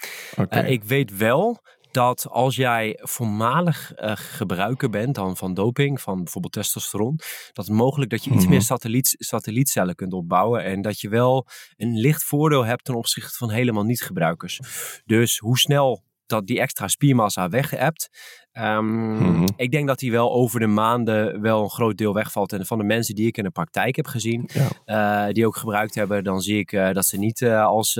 Eh, 0.48 0.70
ik 0.70 0.84
weet 0.84 1.16
wel 1.16 1.60
dat 1.94 2.26
als 2.30 2.56
jij 2.56 2.98
voormalig 3.02 3.92
eh, 3.92 4.12
gebruiker 4.16 4.90
bent 4.90 5.14
dan 5.14 5.36
van 5.36 5.54
doping, 5.54 6.00
van 6.00 6.16
bijvoorbeeld 6.22 6.52
testosteron, 6.52 7.16
dat 7.52 7.66
het 7.66 7.74
mogelijk 7.76 8.10
dat 8.10 8.24
je 8.24 8.30
iets 8.30 8.42
Mhm. 8.42 8.50
meer 8.50 8.62
satelliet, 8.62 9.14
satellietcellen 9.18 9.94
kunt 9.94 10.12
opbouwen 10.12 10.64
en 10.64 10.82
dat 10.82 11.00
je 11.00 11.08
wel 11.08 11.46
een 11.76 11.96
licht 11.96 12.22
voordeel 12.24 12.64
hebt 12.64 12.84
ten 12.84 12.94
opzichte 12.94 13.36
van 13.36 13.50
helemaal 13.50 13.84
niet-gebruikers. 13.84 14.60
Dus 15.04 15.38
hoe 15.38 15.58
snel 15.58 16.02
dat 16.26 16.46
die 16.46 16.60
extra 16.60 16.88
spiermassa 16.88 17.48
weg 17.48 17.70
hebt, 17.70 18.08
ehm, 18.52 19.12
Mhm. 19.14 19.44
ik 19.56 19.70
denk 19.70 19.86
dat 19.86 19.98
die 19.98 20.10
wel 20.10 20.32
over 20.32 20.60
de 20.60 20.66
maanden 20.66 21.40
wel 21.40 21.62
een 21.62 21.70
groot 21.70 21.96
deel 21.96 22.14
wegvalt. 22.14 22.52
En 22.52 22.66
van 22.66 22.78
de 22.78 22.84
mensen 22.84 23.14
die 23.14 23.26
ik 23.26 23.36
in 23.36 23.44
de 23.44 23.50
praktijk 23.50 23.96
heb 23.96 24.06
gezien, 24.06 24.48
Ja. 24.52 25.26
eh, 25.26 25.32
die 25.32 25.46
ook 25.46 25.56
gebruikt 25.56 25.94
hebben, 25.94 26.24
dan 26.24 26.40
zie 26.40 26.58
ik 26.58 26.72
eh, 26.72 26.90
dat 26.92 27.06
ze 27.06 27.18
niet 27.18 27.42
eh, 27.42 27.64
als 27.64 27.92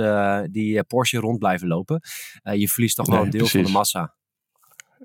die 0.51 0.83
Porsche 0.83 1.19
rond 1.19 1.39
blijven 1.39 1.67
lopen. 1.67 2.01
Je 2.53 2.69
verliest 2.69 2.95
toch 2.95 3.05
wel 3.05 3.15
Nee, 3.15 3.25
een 3.25 3.31
deel 3.31 3.47
van 3.47 3.63
de 3.63 3.69
massa. 3.69 4.15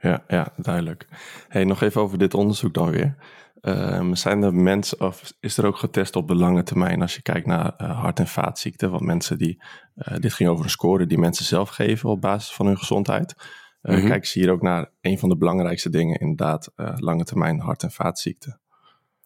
Ja, 0.00 0.24
ja, 0.28 0.52
duidelijk. 0.56 1.06
Hey, 1.48 1.64
nog 1.64 1.80
even 1.82 2.00
over 2.00 2.18
dit 2.18 2.34
onderzoek 2.34 2.74
dan 2.74 2.90
weer. 2.90 3.16
Ehm, 3.60 4.14
zijn 4.14 4.42
er 4.42 4.54
mensen, 4.54 5.00
of 5.00 5.32
is 5.40 5.56
er 5.58 5.66
ook 5.66 5.76
getest 5.76 6.16
op 6.16 6.28
de 6.28 6.34
lange 6.34 6.62
termijn 6.62 7.00
als 7.02 7.14
je 7.14 7.22
kijkt 7.22 7.46
naar 7.46 7.74
eh, 7.76 8.00
hart- 8.00 8.18
en 8.18 8.26
vaatziekten? 8.26 8.90
Want 8.90 9.02
mensen 9.02 9.38
die, 9.38 9.62
eh, 9.94 10.16
dit 10.16 10.32
ging 10.32 10.48
over 10.48 10.64
een 10.64 10.70
score 10.70 11.06
die 11.06 11.18
mensen 11.18 11.44
zelf 11.44 11.68
geven 11.68 12.08
op 12.08 12.20
basis 12.20 12.54
van 12.54 12.66
hun 12.66 12.78
gezondheid. 12.78 13.34
Eh 13.80 13.96
Mhm. 13.96 14.06
Kijk 14.06 14.26
ze 14.26 14.38
hier 14.38 14.50
ook 14.50 14.62
naar 14.62 14.90
een 15.00 15.18
van 15.18 15.28
de 15.28 15.36
belangrijkste 15.36 15.90
dingen, 15.90 16.18
inderdaad, 16.20 16.72
lange 16.96 17.24
termijn 17.24 17.60
hart- 17.60 17.82
en 17.82 17.90
vaatziekten. 17.90 18.60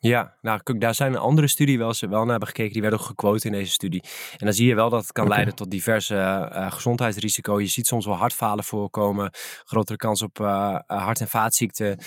Ja, 0.08 0.34
nou 0.40 0.60
daar 0.78 0.94
zijn 0.94 1.12
een 1.12 1.18
andere 1.18 1.48
studie 1.48 1.78
wel, 1.78 1.94
wel 2.00 2.20
naar 2.20 2.30
hebben 2.30 2.48
gekeken. 2.48 2.72
Die 2.72 2.82
werd 2.82 2.94
ook 2.94 3.00
gequote 3.00 3.46
in 3.46 3.52
deze 3.52 3.72
studie. 3.72 4.02
En 4.36 4.46
dan 4.46 4.54
zie 4.54 4.66
je 4.66 4.74
wel 4.74 4.90
dat 4.90 5.02
het 5.02 5.12
kan 5.12 5.28
leiden 5.28 5.54
tot 5.54 5.70
diverse 5.70 6.14
uh, 6.14 6.72
gezondheidsrisico. 6.72 7.60
Je 7.60 7.66
ziet 7.66 7.86
soms 7.86 8.06
wel 8.06 8.14
hartfalen 8.14 8.64
voorkomen. 8.64 9.30
Grotere 9.64 9.98
kans 9.98 10.22
op 10.22 10.38
uh, 10.38 10.78
hart- 10.86 11.20
en 11.20 11.28
vaatziekten. 11.28 11.98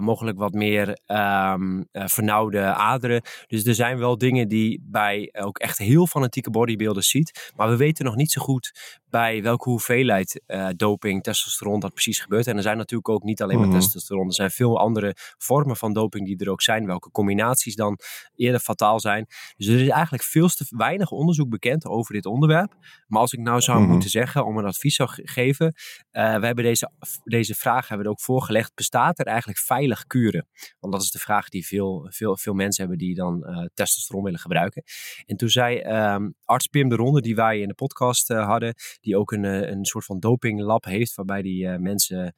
mogelijk 0.00 0.38
wat 0.38 0.52
meer 0.52 0.98
um, 1.06 1.88
vernauwde 1.92 2.62
aderen. 2.62 3.22
Dus 3.46 3.64
er 3.64 3.74
zijn 3.74 3.98
wel 3.98 4.18
dingen 4.18 4.48
die 4.48 4.80
bij 4.82 5.32
ook 5.32 5.58
echt 5.58 5.78
heel 5.78 6.06
fanatieke 6.06 6.50
bodybuilders 6.50 7.08
ziet. 7.08 7.52
Maar 7.56 7.68
we 7.68 7.76
weten 7.76 8.04
nog 8.04 8.16
niet 8.16 8.32
zo 8.32 8.42
goed 8.42 8.72
bij 9.10 9.42
welke 9.42 9.68
hoeveelheid 9.68 10.42
doping, 10.76 11.22
testosteron 11.22 11.80
dat 11.80 11.92
precies 11.92 12.20
gebeurt. 12.20 12.46
En 12.46 12.56
er 12.56 12.62
zijn 12.62 12.76
natuurlijk 12.76 13.08
ook 13.08 13.22
niet 13.22 13.42
alleen 13.42 13.58
maar 13.58 13.68
mhm. 13.68 13.78
testosteron. 13.78 14.26
Er 14.26 14.34
zijn 14.34 14.50
veel 14.50 14.78
andere 14.78 15.14
vormen 15.38 15.76
van 15.76 15.92
doping 15.92 16.26
die 16.26 16.38
er 16.38 16.50
ook 16.50 16.62
zijn. 16.62 16.86
Welke 16.86 17.10
combinaties 17.10 17.35
combinaties 17.36 17.74
dan 17.74 17.98
eerder 18.34 18.60
fataal 18.60 19.00
zijn. 19.00 19.26
Dus 19.56 19.66
er 19.66 19.80
is 19.80 19.88
eigenlijk 19.88 20.22
veel 20.22 20.48
te 20.48 20.64
weinig 20.68 21.10
onderzoek 21.10 21.48
bekend 21.48 21.86
over 21.86 22.14
dit 22.14 22.26
onderwerp. 22.26 22.74
Maar 23.06 23.20
als 23.20 23.32
ik 23.32 23.40
nou 23.40 23.60
zou 23.60 23.80
mhm. 23.80 23.90
moeten 23.90 24.10
zeggen, 24.10 24.44
om 24.44 24.58
een 24.58 24.64
advies 24.64 24.94
zou 24.94 25.08
geven. 25.12 25.66
Uh, 25.66 26.38
we 26.38 26.46
hebben 26.46 26.64
deze, 26.64 26.90
deze 27.24 27.54
vraag 27.54 27.88
hebben 27.88 28.06
we 28.06 28.12
ook 28.12 28.20
voorgelegd. 28.20 28.74
Bestaat 28.74 29.18
er 29.18 29.26
eigenlijk 29.26 29.58
veilig 29.58 30.06
kuren? 30.06 30.48
Want 30.80 30.92
dat 30.92 31.02
is 31.02 31.10
de 31.10 31.18
vraag 31.18 31.48
die 31.48 31.66
veel, 31.66 32.06
veel, 32.10 32.36
veel 32.36 32.54
mensen 32.54 32.86
hebben 32.86 33.06
die 33.06 33.14
dan 33.14 33.44
uh, 33.46 33.64
testosteron 33.74 34.22
willen 34.22 34.38
gebruiken. 34.38 34.82
En 35.26 35.36
toen 35.36 35.48
zei 35.48 35.80
um, 36.14 36.34
arts 36.44 36.66
Pim 36.66 36.88
de 36.88 36.96
Ronde, 36.96 37.20
die 37.20 37.34
wij 37.34 37.60
in 37.60 37.68
de 37.68 37.74
podcast 37.74 38.30
uh, 38.30 38.46
hadden, 38.46 38.74
die 39.00 39.16
ook 39.16 39.32
een, 39.32 39.44
een 39.44 39.84
soort 39.84 40.04
van 40.04 40.18
dopinglab 40.18 40.84
heeft, 40.84 41.14
waarbij 41.14 41.42
die 41.42 41.68
mensen 41.68 42.34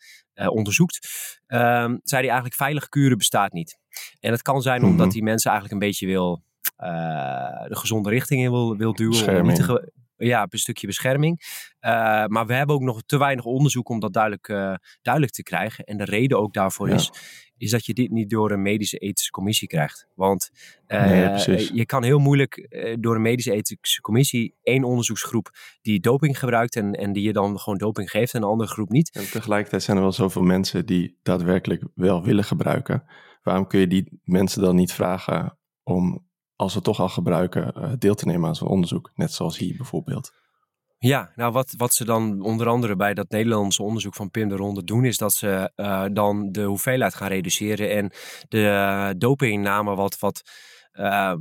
onderzoekt, 0.46 0.98
um, 1.46 2.00
zei 2.02 2.20
hij 2.20 2.22
eigenlijk 2.22 2.54
veilig 2.54 2.88
kuren 2.88 3.18
bestaat 3.18 3.52
niet. 3.52 3.78
En 4.20 4.32
het 4.32 4.42
kan 4.42 4.62
zijn 4.62 4.82
omdat 4.82 5.06
mhm. 5.06 5.14
die 5.14 5.22
mensen 5.22 5.50
eigenlijk 5.50 5.80
een 5.80 5.88
beetje 5.88 6.06
wil 6.06 6.42
uh, 6.78 6.88
de 7.68 7.76
gezonde 7.76 8.10
richting 8.10 8.42
in 8.42 8.50
wil, 8.50 8.76
wil 8.76 8.94
duwen. 8.94 9.40
Om 9.40 9.46
niet 9.46 9.80
ja, 10.18 10.46
een 10.48 10.58
stukje 10.58 10.86
bescherming. 10.86 11.40
Uh, 11.80 11.90
maar 12.26 12.46
we 12.46 12.54
hebben 12.54 12.74
ook 12.74 12.82
nog 12.82 13.02
te 13.06 13.18
weinig 13.18 13.44
onderzoek 13.44 13.88
om 13.88 14.00
dat 14.00 14.12
duidelijk, 14.12 14.48
uh, 14.48 14.74
duidelijk 15.02 15.34
te 15.34 15.42
krijgen. 15.42 15.84
En 15.84 15.96
de 15.96 16.04
reden 16.04 16.38
ook 16.38 16.52
daarvoor 16.52 16.88
is, 16.88 17.10
is 17.58 17.70
dat 17.70 17.86
je 17.86 17.94
dit 17.94 18.10
niet 18.10 18.30
door 18.30 18.50
een 18.50 18.62
medische 18.62 18.98
ethische 18.98 19.30
commissie 19.30 19.68
krijgt. 19.68 20.06
Want 20.14 20.50
uh, 20.88 21.38
je 21.58 21.86
kan 21.86 22.04
heel 22.04 22.18
moeilijk 22.18 22.68
door 23.00 23.14
een 23.14 23.22
medische 23.22 23.52
ethische 23.52 24.00
commissie 24.00 24.54
één 24.62 24.84
onderzoeksgroep 24.84 25.50
die 25.82 26.00
doping 26.00 26.38
gebruikt 26.38 26.76
en, 26.76 26.92
en 26.92 27.12
die 27.12 27.22
je 27.22 27.32
dan 27.32 27.58
gewoon 27.58 27.78
doping 27.78 28.10
geeft 28.10 28.34
en 28.34 28.42
een 28.42 28.48
andere 28.48 28.70
groep 28.70 28.88
niet. 28.88 29.10
En 29.10 29.30
tegelijkertijd 29.30 29.82
zijn 29.82 29.96
er 29.96 30.02
wel 30.02 30.12
zoveel 30.12 30.42
mensen 30.42 30.86
die 30.86 31.18
daadwerkelijk 31.22 31.82
wel 31.94 32.24
willen 32.24 32.44
gebruiken. 32.44 33.04
Waarom 33.42 33.66
kun 33.66 33.80
je 33.80 33.86
die 33.86 34.20
mensen 34.24 34.62
dan 34.62 34.76
niet 34.76 34.92
vragen 34.92 35.58
om, 35.82 36.26
als 36.56 36.72
ze 36.72 36.80
toch 36.80 37.00
al 37.00 37.08
gebruiken, 37.08 37.72
eh, 37.74 37.92
deel 37.98 38.14
te 38.14 38.26
nemen 38.26 38.48
aan 38.48 38.56
zo'n 38.56 38.68
onderzoek? 38.68 39.10
Net 39.14 39.32
zoals 39.32 39.58
hier 39.58 39.76
bijvoorbeeld. 39.76 40.32
Ja, 41.00 41.32
nou 41.34 41.52
wat, 41.52 41.74
wat 41.76 41.94
ze 41.94 42.04
dan 42.04 42.42
onder 42.42 42.66
andere 42.66 42.96
bij 42.96 43.14
dat 43.14 43.30
Nederlandse 43.30 43.82
onderzoek 43.82 44.14
van 44.14 44.30
Pim 44.30 44.48
de 44.48 44.56
Ronde 44.56 44.84
doen, 44.84 45.04
is 45.04 45.16
dat 45.16 45.32
ze 45.32 45.72
uh, 45.76 46.04
dan 46.12 46.52
de 46.52 46.62
hoeveelheid 46.62 47.14
gaan 47.14 47.28
reduceren 47.28 47.90
en 47.90 48.12
de 48.48 48.60
uh, 48.60 49.10
dopingnamen 49.16 49.96
wat, 49.96 50.18
wat 50.18 50.42
uh, 50.92 51.34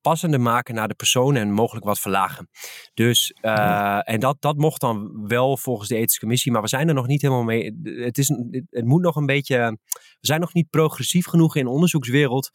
passender 0.00 0.40
maken 0.40 0.74
naar 0.74 0.88
de 0.88 0.94
persoon 0.94 1.36
en 1.36 1.52
mogelijk 1.52 1.84
wat 1.84 2.00
verlagen. 2.00 2.48
Dus, 2.94 3.30
en 3.40 4.20
dat, 4.20 4.36
dat 4.40 4.56
mocht 4.56 4.80
dan 4.80 5.26
wel 5.26 5.56
volgens 5.56 5.88
de 5.88 5.96
ethische 5.96 6.20
commissie, 6.20 6.52
maar 6.52 6.62
we 6.62 6.68
zijn 6.68 6.88
er 6.88 6.94
nog 6.94 7.06
niet 7.06 7.22
helemaal 7.22 7.44
mee. 7.44 7.76
Het, 7.82 8.18
is, 8.18 8.28
het 8.70 8.84
moet 8.84 9.02
nog 9.02 9.16
een 9.16 9.26
beetje, 9.26 9.78
we 10.20 10.26
zijn 10.26 10.40
nog 10.40 10.54
niet 10.54 10.70
progressief 10.70 11.26
genoeg 11.26 11.56
in 11.56 11.64
de 11.64 11.70
onderzoekswereld 11.70 12.50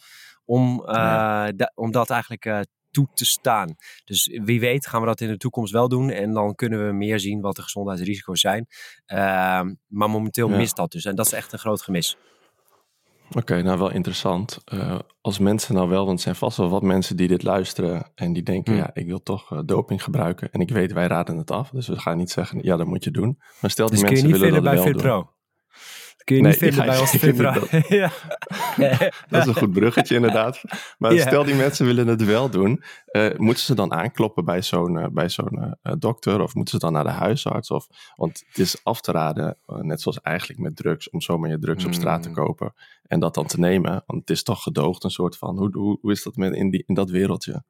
om, 0.46 0.84
uh, 0.86 1.48
om 1.74 1.92
dat 1.92 2.10
eigenlijk 2.10 2.66
toe 2.92 3.08
te 3.14 3.26
staan. 3.26 3.76
Dus 4.06 4.40
wie 4.44 4.60
weet 4.60 4.88
gaan 4.88 5.02
we 5.02 5.08
dat 5.08 5.22
in 5.22 5.28
de 5.28 5.38
toekomst 5.38 5.74
wel 5.74 5.88
doen 5.88 6.10
en 6.10 6.34
dan 6.34 6.56
kunnen 6.56 6.86
we 6.88 6.94
meer 6.94 7.20
zien 7.20 7.42
wat 7.42 7.56
de 7.56 7.62
gezondheidsrisico's 7.62 8.40
zijn. 8.40 8.68
Ehm, 9.06 9.74
maar 9.88 10.10
momenteel 10.10 10.50
mist 10.50 10.76
dat 10.76 10.92
dus 10.92 11.06
en 11.06 11.16
dat 11.16 11.26
is 11.26 11.32
echt 11.32 11.54
een 11.54 11.60
groot 11.60 11.82
gemis. 11.82 12.18
Oké, 13.38 13.62
nou 13.62 13.80
wel 13.80 13.92
interessant. 13.92 14.58
Uh, 14.74 15.00
als 15.22 15.40
mensen 15.40 15.76
nou 15.76 15.90
wel, 15.90 16.06
want 16.06 16.18
er 16.18 16.24
zijn 16.24 16.36
vast 16.36 16.58
wel 16.58 16.70
wat 16.70 16.82
mensen 16.82 17.16
die 17.16 17.28
dit 17.28 17.44
luisteren 17.44 18.12
en 18.16 18.34
die 18.34 18.44
denken, 18.44 18.74
hmm. 18.74 18.82
ja, 18.82 18.90
ik 18.94 19.06
wil 19.06 19.24
toch 19.24 19.52
uh, 19.52 19.60
doping 19.66 20.04
gebruiken. 20.04 20.52
En 20.52 20.60
ik 20.60 20.70
weet, 20.70 20.94
wij 20.94 21.08
raden 21.08 21.38
het 21.38 21.52
af, 21.52 21.70
dus 21.70 21.88
we 21.88 22.00
gaan 22.00 22.18
niet 22.18 22.32
zeggen, 22.32 22.64
ja, 22.64 22.78
dat 22.78 22.88
moet 22.88 23.04
je 23.04 23.12
doen. 23.12 23.40
Maar 23.62 23.72
stel 23.72 23.90
die 23.90 24.00
dus 24.00 24.10
mensen 24.10 24.40
willen 24.40 24.64
dat 24.64 24.74
wel 24.74 24.92
doen 24.92 25.28
kun 26.24 26.36
je 26.36 26.42
niet 26.42 26.58
vinden 26.58 26.86
bij 26.86 27.00
ons 27.02 27.12
ja. 27.88 28.12
dat 29.30 29.42
is 29.42 29.46
een 29.46 29.56
goed 29.56 29.72
bruggetje 29.72 30.16
inderdaad. 30.16 30.62
Maar 30.98 31.20
stel 31.20 31.44
die 31.44 31.56
mensen 31.56 31.86
willen 31.86 32.08
het 32.08 32.24
wel 32.24 32.50
doen. 32.50 32.84
Uh, 33.12 33.38
moeten 33.38 33.64
ze 33.64 33.76
dan 33.76 33.94
aankloppen 33.94 34.46
bij 34.46 34.62
zo'n 34.62 34.98
uh, 34.98 35.06
bij 35.12 35.30
zo'n 35.30 35.76
uh, 35.84 35.94
dokter? 36.00 36.42
Of 36.42 36.56
moeten 36.56 36.74
ze 36.74 36.86
dan 36.86 36.94
naar 36.94 37.04
de 37.04 37.10
huisarts? 37.10 37.72
Of, 37.72 37.88
want 38.16 38.44
het 38.48 38.58
is 38.58 38.84
af 38.84 39.02
te 39.02 39.12
raden, 39.12 39.58
net 39.66 40.02
zoals 40.02 40.22
eigenlijk 40.22 40.60
met 40.60 40.76
drugs, 40.76 41.10
om 41.10 41.22
zomaar 41.22 41.50
je 41.50 41.60
drugs 41.60 41.86
op 41.86 41.94
straat 41.94 42.22
te 42.22 42.30
hmm. 42.30 42.38
kopen. 42.38 42.74
En 43.08 43.20
dat 43.20 43.34
dan 43.34 43.46
te 43.46 43.60
nemen. 43.60 44.04
Want 44.06 44.20
het 44.20 44.30
is 44.30 44.44
toch 44.44 44.64
gedoogd 44.64 45.04
een 45.04 45.10
soort 45.10 45.38
van, 45.38 45.58
hoe, 45.58 45.70
hoe, 45.72 45.98
hoe 46.02 46.12
is 46.12 46.24
dat 46.24 46.36
met 46.36 46.54
in, 46.54 46.70
die, 46.70 46.84
in 46.88 46.94
dat 46.96 47.10
wereldje? 47.10 47.64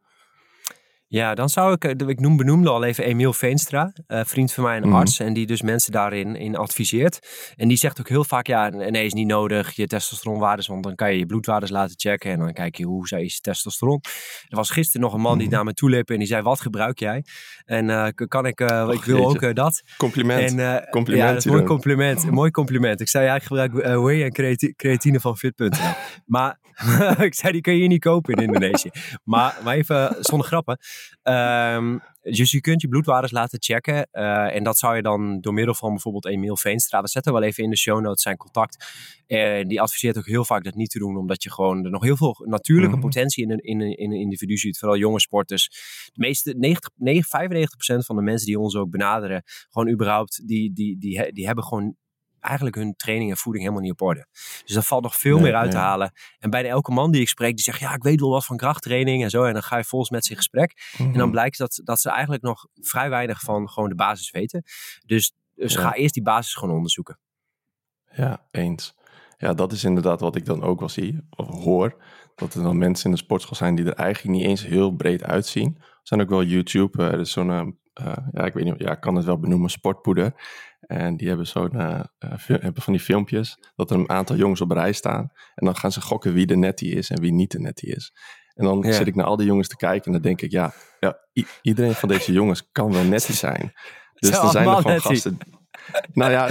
Ja, 1.11 1.35
dan 1.35 1.49
zou 1.49 1.73
ik, 1.73 1.83
eh, 1.83 2.07
ik 2.07 2.19
noem, 2.19 2.37
benoemde 2.37 2.69
al 2.69 2.83
even 2.83 3.03
Emiel 3.03 3.33
Veenstra, 3.33 3.93
uh, 4.07 4.21
vriend 4.23 4.53
van 4.53 4.63
mij, 4.63 4.77
een 4.77 4.87
mhm. 4.87 4.95
arts, 4.95 5.19
en 5.19 5.33
die 5.33 5.45
dus 5.45 5.61
mensen 5.61 5.91
daarin 5.91 6.35
in 6.35 6.55
adviseert. 6.55 7.19
En 7.55 7.67
die 7.67 7.77
zegt 7.77 7.99
ook 7.99 8.09
heel 8.09 8.23
vaak, 8.23 8.47
ja, 8.47 8.69
nee, 8.69 9.05
is 9.05 9.13
niet 9.13 9.27
nodig, 9.27 9.71
je 9.71 9.87
testosteronwaardes, 9.87 10.67
want 10.67 10.83
dan 10.83 10.95
kan 10.95 11.11
je 11.11 11.19
je 11.19 11.25
bloedwaardes 11.25 11.69
laten 11.69 11.99
checken 11.99 12.31
en 12.31 12.39
dan 12.39 12.53
kijk 12.53 12.75
je 12.75 12.85
hoe 12.85 13.07
zij 13.07 13.23
is 13.23 13.41
testosteron. 13.41 13.99
Er 14.47 14.55
was 14.55 14.69
gisteren 14.69 15.01
nog 15.01 15.13
een 15.13 15.21
man 15.21 15.37
die 15.37 15.47
mhm. 15.47 15.55
naar 15.55 15.65
me 15.65 15.73
toe 15.73 15.89
liep 15.89 16.09
en 16.09 16.17
die 16.17 16.27
zei, 16.27 16.41
wat 16.41 16.61
gebruik 16.61 16.99
jij? 16.99 17.23
En 17.65 17.89
uh, 17.89 18.07
kan 18.27 18.45
ik, 18.45 18.61
uh, 18.61 18.89
ik 18.91 19.03
wil 19.03 19.25
ook 19.25 19.55
dat. 19.55 19.83
Compliment. 19.97 20.59
En, 20.59 20.87
compliment. 20.89 21.27
Ja, 21.27 21.33
dat 21.33 21.45
mooi 21.45 21.63
compliment, 21.63 22.23
een 22.23 22.33
mooi 22.33 22.51
compliment. 22.51 23.01
Ik 23.01 23.09
zei, 23.09 23.25
ja, 23.25 23.35
ik 23.35 23.43
gebruik 23.43 23.71
whey 23.73 24.23
en 24.23 24.31
creatine 24.75 25.19
van 25.19 25.37
fit.nl. 25.37 25.69
maar 26.25 26.59
ik 27.27 27.33
zei, 27.33 27.51
die 27.51 27.61
kun 27.61 27.77
je 27.77 27.87
niet 27.87 28.01
kopen 28.01 28.33
in 28.33 28.43
Indonesië. 28.43 28.89
maar, 29.23 29.57
maar 29.63 29.75
even 29.75 30.15
zonder 30.19 30.47
grappen. 30.47 30.77
Um, 31.23 32.01
dus 32.21 32.51
je 32.51 32.61
kunt 32.61 32.81
je 32.81 32.87
bloedwaardes 32.87 33.31
laten 33.31 33.61
checken. 33.61 34.07
Uh, 34.11 34.55
en 34.55 34.63
dat 34.63 34.77
zou 34.77 34.95
je 34.95 35.01
dan 35.01 35.41
door 35.41 35.53
middel 35.53 35.73
van 35.73 35.89
bijvoorbeeld 35.89 36.25
Emiel 36.25 36.57
Veenstra. 36.57 37.01
Dat 37.01 37.11
zetten 37.11 37.33
we 37.33 37.39
wel 37.39 37.47
even 37.47 37.63
in 37.63 37.69
de 37.69 37.77
show 37.77 38.01
notes 38.01 38.21
zijn 38.21 38.37
contact. 38.37 38.85
Uh, 39.27 39.63
die 39.67 39.81
adviseert 39.81 40.17
ook 40.17 40.25
heel 40.25 40.45
vaak 40.45 40.63
dat 40.63 40.75
niet 40.75 40.89
te 40.89 40.99
doen. 40.99 41.17
Omdat 41.17 41.43
je 41.43 41.51
gewoon 41.51 41.85
er 41.85 41.91
nog 41.91 42.03
heel 42.03 42.17
veel 42.17 42.45
natuurlijke 42.45 42.95
mhm. 42.95 43.05
potentie 43.05 43.43
in 43.43 43.51
een, 43.51 43.59
in, 43.59 43.81
een, 43.81 43.97
in 43.97 44.11
een 44.11 44.19
individu 44.19 44.57
ziet. 44.57 44.77
Vooral 44.77 44.97
jonge 44.97 45.19
sporters. 45.19 45.69
De 46.13 46.21
meeste, 46.21 46.53
90, 46.57 46.89
95% 47.99 48.05
van 48.05 48.15
de 48.15 48.21
mensen 48.21 48.47
die 48.47 48.59
ons 48.59 48.75
ook 48.75 48.89
benaderen. 48.89 49.43
Gewoon 49.69 49.89
überhaupt. 49.89 50.47
Die, 50.47 50.73
die, 50.73 50.97
die, 50.99 51.33
die 51.33 51.45
hebben 51.45 51.63
gewoon 51.63 51.95
eigenlijk 52.41 52.75
hun 52.75 52.95
training 52.95 53.29
en 53.29 53.37
voeding 53.37 53.63
helemaal 53.63 53.83
niet 53.83 53.93
op 53.93 54.01
orde. 54.01 54.27
Dus 54.65 54.73
daar 54.73 54.83
valt 54.83 55.03
nog 55.03 55.15
veel 55.15 55.39
meer 55.39 55.55
uit 55.55 55.71
te 55.71 55.77
halen. 55.77 56.11
En 56.39 56.49
bijna 56.49 56.67
elke 56.67 56.91
man 56.91 57.11
die 57.11 57.21
ik 57.21 57.29
spreek, 57.29 57.55
die 57.55 57.63
zegt, 57.63 57.79
ja, 57.79 57.93
ik 57.93 58.03
weet 58.03 58.19
wel 58.19 58.29
wat 58.29 58.45
van 58.45 58.57
krachttraining 58.57 59.23
en 59.23 59.29
zo. 59.29 59.43
En 59.43 59.53
dan 59.53 59.63
ga 59.63 59.77
je 59.77 59.83
volgens 59.83 60.11
met 60.11 60.25
zijn 60.25 60.37
gesprek. 60.37 60.93
En 60.97 61.05
dan 61.05 61.21
mhm. 61.21 61.31
blijkt 61.31 61.57
dat, 61.57 61.81
dat 61.83 62.01
ze 62.01 62.09
eigenlijk 62.09 62.43
nog 62.43 62.67
vrij 62.73 63.09
weinig 63.09 63.39
van 63.39 63.69
gewoon 63.69 63.89
de 63.89 63.95
basis 63.95 64.31
weten. 64.31 64.63
Dus, 65.05 65.33
dus 65.55 65.75
ga 65.75 65.93
eerst 65.93 66.13
die 66.13 66.23
basis 66.23 66.53
gewoon 66.53 66.75
onderzoeken. 66.75 67.19
Ja, 68.15 68.47
eens. 68.51 68.95
Ja, 69.37 69.53
dat 69.53 69.71
is 69.71 69.83
inderdaad 69.83 70.19
wat 70.19 70.35
ik 70.35 70.45
dan 70.45 70.63
ook 70.63 70.79
wel 70.79 70.89
zie 70.89 71.19
of 71.29 71.47
hoor. 71.47 72.03
Dat 72.35 72.53
er 72.53 72.63
dan 72.63 72.77
mensen 72.77 73.05
in 73.05 73.11
de 73.11 73.21
sportschool 73.21 73.55
zijn 73.55 73.75
die 73.75 73.85
er 73.85 73.93
eigenlijk 73.93 74.37
niet 74.37 74.45
eens 74.45 74.65
heel 74.65 74.91
breed 74.91 75.23
uitzien. 75.23 75.75
Er 75.77 75.99
zijn 76.03 76.21
ook 76.21 76.29
wel 76.29 76.43
YouTube, 76.43 77.03
uh, 77.03 77.11
er 77.11 77.19
is 77.19 77.31
zo'n, 77.31 77.49
uh, 77.49 78.15
ja, 78.31 78.45
ik 78.45 78.53
weet 78.53 78.63
niet, 78.63 78.73
ja, 78.77 78.91
ik 78.91 78.99
kan 78.99 79.15
het 79.15 79.25
wel 79.25 79.39
benoemen, 79.39 79.69
sportpoeder. 79.69 80.33
En 80.87 81.17
die 81.17 81.27
hebben, 81.27 81.47
zo'n, 81.47 81.75
uh, 81.75 82.01
hebben 82.45 82.81
van 82.81 82.93
die 82.93 83.01
filmpjes 83.01 83.57
dat 83.75 83.91
er 83.91 83.97
een 83.97 84.09
aantal 84.09 84.35
jongens 84.35 84.61
op 84.61 84.71
rij 84.71 84.91
staan. 84.91 85.31
En 85.55 85.65
dan 85.65 85.75
gaan 85.75 85.91
ze 85.91 86.01
gokken 86.01 86.33
wie 86.33 86.45
de 86.45 86.55
nettie 86.55 86.91
is 86.91 87.09
en 87.09 87.21
wie 87.21 87.31
niet 87.31 87.51
de 87.51 87.59
nettie 87.59 87.95
is. 87.95 88.13
En 88.53 88.65
dan 88.65 88.93
zit 88.93 89.07
ik 89.07 89.15
naar 89.15 89.25
al 89.25 89.35
die 89.35 89.45
jongens 89.47 89.67
te 89.67 89.75
kijken 89.75 90.05
en 90.05 90.11
dan 90.11 90.21
denk 90.21 90.41
ik, 90.41 90.51
ja, 90.51 90.73
ja 90.99 91.17
iedereen 91.61 91.93
van 91.93 92.09
deze 92.09 92.31
jongens 92.31 92.71
kan 92.71 92.91
wel 92.91 93.03
nettie 93.03 93.35
zijn. 93.47 93.73
Dus 94.13 94.29
er 94.29 94.49
zijn 94.49 94.67
er 94.67 94.75
gewoon 94.75 95.01
gasten 95.01 95.37
nou 96.13 96.31
ja, 96.31 96.47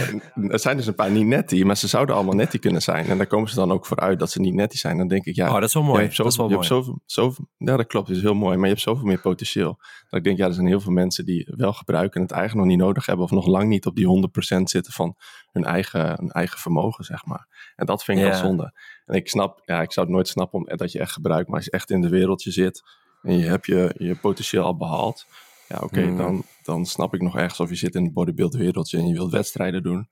er 0.48 0.58
zijn 0.58 0.76
dus 0.76 0.86
een 0.86 0.94
paar 0.94 1.10
niet 1.10 1.26
netty, 1.26 1.62
maar 1.62 1.76
ze 1.76 1.88
zouden 1.88 2.14
allemaal 2.14 2.34
netty 2.34 2.58
kunnen 2.58 2.82
zijn. 2.82 3.06
En 3.06 3.16
daar 3.16 3.26
komen 3.26 3.48
ze 3.48 3.54
dan 3.54 3.72
ook 3.72 3.86
vooruit 3.86 4.18
dat 4.18 4.30
ze 4.30 4.40
niet 4.40 4.54
netty 4.54 4.76
zijn. 4.76 4.98
Dan 4.98 5.08
denk 5.08 5.24
ik, 5.24 5.34
ja... 5.34 5.48
Oh, 5.48 5.54
dat 5.54 5.62
is 5.62 5.74
wel 5.74 5.82
mooi. 5.82 6.02
Je 6.02 6.08
zoveel, 6.08 6.24
dat 6.24 6.32
is 6.32 6.38
wel 6.38 6.48
mooi. 6.48 6.66
Zoveel, 6.66 7.00
zoveel, 7.06 7.48
ja, 7.56 7.76
dat 7.76 7.86
klopt. 7.86 8.06
Dat 8.08 8.16
is 8.16 8.22
heel 8.22 8.34
mooi. 8.34 8.56
Maar 8.56 8.64
je 8.64 8.72
hebt 8.72 8.80
zoveel 8.80 9.06
meer 9.06 9.20
potentieel. 9.20 9.78
Dat 10.08 10.18
ik 10.18 10.24
denk, 10.24 10.38
ja, 10.38 10.46
er 10.46 10.54
zijn 10.54 10.66
heel 10.66 10.80
veel 10.80 10.92
mensen 10.92 11.24
die 11.24 11.52
wel 11.56 11.72
gebruiken 11.72 12.14
en 12.14 12.22
het 12.22 12.30
eigenlijk 12.30 12.66
nog 12.66 12.76
niet 12.76 12.86
nodig 12.86 13.06
hebben. 13.06 13.24
Of 13.24 13.30
nog 13.30 13.46
lang 13.46 13.68
niet 13.68 13.86
op 13.86 13.96
die 13.96 14.28
100% 14.56 14.62
zitten 14.62 14.92
van 14.92 15.16
hun 15.52 15.64
eigen, 15.64 16.06
hun 16.06 16.30
eigen 16.30 16.58
vermogen, 16.58 17.04
zeg 17.04 17.24
maar. 17.24 17.72
En 17.76 17.86
dat 17.86 18.04
vind 18.04 18.18
ik 18.18 18.24
wel 18.24 18.34
zonde. 18.34 18.78
En 19.04 19.14
ik 19.14 19.28
snap, 19.28 19.62
ja, 19.64 19.82
ik 19.82 19.92
zou 19.92 20.06
het 20.06 20.14
nooit 20.14 20.28
snappen 20.28 20.58
om, 20.58 20.76
dat 20.76 20.92
je 20.92 20.98
echt 20.98 21.12
gebruikt. 21.12 21.48
Maar 21.48 21.56
als 21.56 21.64
je 21.64 21.70
echt 21.70 21.90
in 21.90 22.00
de 22.00 22.08
wereldje 22.08 22.50
zit 22.50 22.82
en 23.22 23.38
je 23.38 23.44
hebt 23.44 23.66
je, 23.66 23.94
je 23.98 24.14
potentieel 24.14 24.64
al 24.64 24.76
behaald 24.76 25.26
ja, 25.70 25.78
oké, 25.82 26.02
hmm. 26.02 26.16
dan, 26.16 26.42
dan 26.62 26.86
snap 26.86 27.14
ik 27.14 27.22
nog 27.22 27.36
ergens 27.36 27.60
of 27.60 27.68
je 27.68 27.74
zit 27.76 27.94
in 27.94 28.04
het 28.04 28.12
bodybuild 28.12 28.54
wereldje 28.54 28.98
en 28.98 29.06
je 29.06 29.12
wilt 29.12 29.32
wedstrijden 29.32 29.82
doen. 29.82 30.08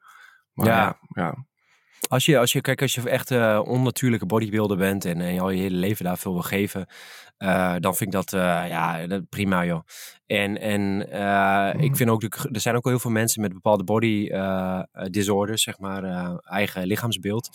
Maar 0.53 0.67
ja, 0.67 0.99
ja, 1.09 1.47
Als 2.09 2.25
je, 2.25 2.39
als 2.39 2.53
je, 2.53 2.61
kijk, 2.61 2.83
als 2.83 2.95
je 2.95 3.11
echt 3.11 3.31
uh, 3.31 3.61
onnatuurlijke 3.65 4.27
bodybuilder 4.27 4.77
bent 4.77 5.05
en, 5.05 5.21
en 5.21 5.35
je 5.35 5.41
al 5.41 5.51
je 5.51 5.61
hele 5.61 5.77
leven 5.77 6.05
daar 6.05 6.19
veel 6.19 6.33
wil 6.33 6.43
geven, 6.43 6.87
uh, 7.39 7.75
dan 7.81 7.97
vind 7.97 8.15
ik 8.15 8.21
dat, 8.21 8.33
uh, 8.33 8.41
ja, 8.69 9.07
dat 9.07 9.29
prima 9.29 9.65
joh. 9.65 9.81
En, 10.27 10.61
en 10.61 11.01
ik 11.81 11.89
mhm. 11.89 11.95
vind 11.95 12.11
ook, 12.11 12.21
de, 12.21 12.49
er 12.53 12.61
zijn 12.61 12.77
ook 12.77 12.85
heel 12.85 12.99
veel 12.99 13.11
mensen 13.11 13.41
met 13.41 13.53
bepaalde 13.53 13.85
body 13.85 14.31
disorders, 15.11 15.63
zeg 15.63 15.79
maar, 15.79 16.37
eigen 16.43 16.87
lichaamsbeeld, 16.87 17.49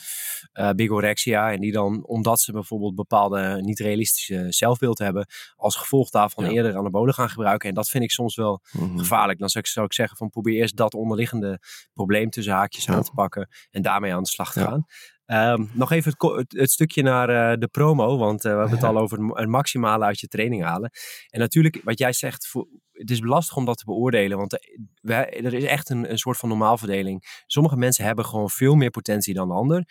bigorexia. 0.75 1.51
En 1.51 1.59
die 1.59 1.71
dan, 1.71 2.05
omdat 2.05 2.39
ze 2.39 2.51
bijvoorbeeld 2.51 2.95
bepaalde 2.95 3.62
niet 3.62 3.79
realistische 3.79 4.45
zelfbeeld 4.50 5.00
hebben, 5.00 5.27
als 5.55 5.75
gevolg 5.75 6.09
daarvan 6.09 6.43
ja. 6.43 6.51
eerder 6.51 6.77
anabolen 6.77 7.13
gaan 7.13 7.29
gebruiken. 7.29 7.69
En 7.69 7.75
dat 7.75 7.89
vind 7.89 8.03
ik 8.03 8.12
soms 8.12 8.35
wel 8.35 8.62
mm 8.71 8.97
gevaarlijk. 8.97 9.39
Dan 9.39 9.50
zou 9.50 9.63
ik, 9.63 9.69
zou 9.69 9.85
ik 9.85 9.93
zeggen 9.93 10.17
van 10.17 10.29
probeer 10.29 10.55
eerst 10.55 10.77
dat 10.77 10.93
onderliggende 10.93 11.59
probleem 11.93 12.29
tussen 12.29 12.53
haakjes 12.53 12.89
aan 12.89 13.03
te 13.03 13.12
pakken 13.12 13.50
en 13.71 13.81
daarmee 13.81 14.13
aan 14.13 14.23
de 14.23 14.29
slag 14.33 14.53
te 14.53 14.59
gaan. 14.59 14.85
Um, 15.25 15.69
nog 15.73 15.91
even 15.91 16.13
het, 16.17 16.53
het, 16.57 16.71
stukje 16.71 17.03
naar 17.03 17.29
uh, 17.29 17.59
de 17.59 17.67
promo, 17.67 18.17
want 18.17 18.45
uh, 18.45 18.51
we 18.51 18.57
hebben 18.57 18.77
het 18.77 18.87
al 18.87 18.97
over 18.97 19.19
het 19.35 19.49
maximale 19.49 20.05
uit 20.05 20.19
je 20.19 20.27
training 20.27 20.63
halen. 20.63 20.91
En 21.29 21.39
natuurlijk, 21.39 21.81
wat 21.83 21.99
jij 21.99 22.13
zegt, 22.13 22.47
voor, 22.47 22.67
het 22.91 23.11
is 23.11 23.21
lastig 23.21 23.55
om 23.55 23.65
dat 23.65 23.77
te 23.77 23.85
beoordelen, 23.85 24.37
want 24.37 24.59
er 25.01 25.53
is 25.53 25.63
echt 25.63 25.89
een, 25.89 26.11
een 26.11 26.17
soort 26.17 26.37
van 26.37 26.49
normaalverdeling. 26.49 27.43
Sommige 27.47 27.75
mensen 27.75 28.05
hebben 28.05 28.25
gewoon 28.25 28.49
veel 28.49 28.75
meer 28.75 28.89
potentie 28.89 29.33
dan 29.33 29.51
anderen. 29.51 29.85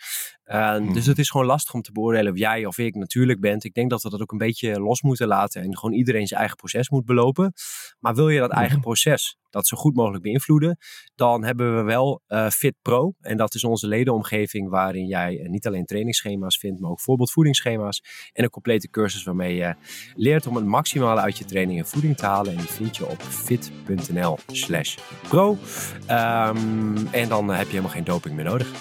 Uh, 0.45 0.73
Dus 0.73 0.87
mhm. 0.87 1.09
het 1.09 1.19
is 1.19 1.29
gewoon 1.29 1.45
lastig 1.45 1.73
om 1.73 1.81
te 1.81 1.91
beoordelen 1.91 2.31
of 2.31 2.37
jij 2.37 2.65
of 2.65 2.77
ik 2.77 2.95
natuurlijk 2.95 3.39
bent. 3.39 3.63
Ik 3.63 3.73
denk 3.73 3.89
dat 3.89 4.01
we 4.01 4.09
dat 4.09 4.21
ook 4.21 4.31
een 4.31 4.37
beetje 4.37 4.79
los 4.79 5.01
moeten 5.01 5.27
laten 5.27 5.61
en 5.61 5.77
gewoon 5.77 5.95
iedereen 5.95 6.27
zijn 6.27 6.39
eigen 6.39 6.57
proces 6.57 6.89
moet 6.89 7.05
belopen. 7.05 7.53
Maar 7.99 8.15
wil 8.15 8.29
je 8.29 8.39
dat 8.39 8.51
eigen 8.51 8.75
mhm. 8.75 8.83
proces 8.83 9.37
dat 9.53 9.67
zo 9.67 9.77
goed 9.77 9.95
mogelijk 9.95 10.23
beïnvloeden, 10.23 10.77
dan 11.15 11.43
hebben 11.43 11.75
we 11.75 11.81
wel 11.81 12.21
uh, 12.27 12.49
Fit 12.49 12.75
Pro. 12.81 13.13
En 13.19 13.37
dat 13.37 13.55
is 13.55 13.63
onze 13.63 13.87
ledenomgeving 13.87 14.69
waarin 14.69 15.05
jij 15.05 15.39
uh, 15.39 15.49
niet 15.49 15.67
alleen 15.67 15.85
trainingsschema's 15.85 16.57
vindt, 16.57 16.79
maar 16.79 16.91
ook 16.91 17.01
voorbeeldvoedingsschema's 17.01 18.03
en 18.31 18.43
een 18.43 18.49
complete 18.49 18.89
cursus 18.89 19.23
waarmee 19.23 19.55
je 19.55 19.75
leert 20.15 20.47
om 20.47 20.55
het 20.55 20.65
maximale 20.65 21.21
uit 21.21 21.37
je 21.37 21.45
training 21.45 21.79
en 21.79 21.87
voeding 21.87 22.17
te 22.17 22.25
halen. 22.25 22.51
En 22.51 22.57
die 22.57 22.67
vind 22.67 22.97
je 22.97 23.07
op 23.07 23.21
fit.nl 23.21 24.37
slash 24.47 24.97
pro. 25.27 25.49
Um, 25.51 27.07
en 27.11 27.29
dan 27.29 27.49
heb 27.49 27.65
je 27.65 27.69
helemaal 27.69 27.91
geen 27.91 28.03
doping 28.03 28.35
meer 28.35 28.45
nodig. 28.45 28.71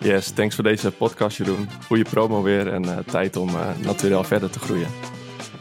Yes, 0.00 0.30
thanks 0.30 0.54
voor 0.54 0.64
deze 0.64 0.92
podcast 0.92 1.36
Jeroen. 1.36 1.68
Goede 1.86 2.04
promo 2.04 2.42
weer 2.42 2.72
en 2.72 2.84
uh, 2.84 2.98
tijd 2.98 3.36
om 3.36 3.50
natuurlijk 3.84 4.24
verder 4.24 4.50
te 4.50 4.58
groeien. 4.58 4.88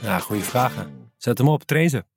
Ja, 0.02 0.20
goede 0.20 0.44
vragen. 0.44 1.10
Zet 1.18 1.38
hem 1.38 1.48
op, 1.48 1.64
train 1.64 1.90
ze. 1.90 2.17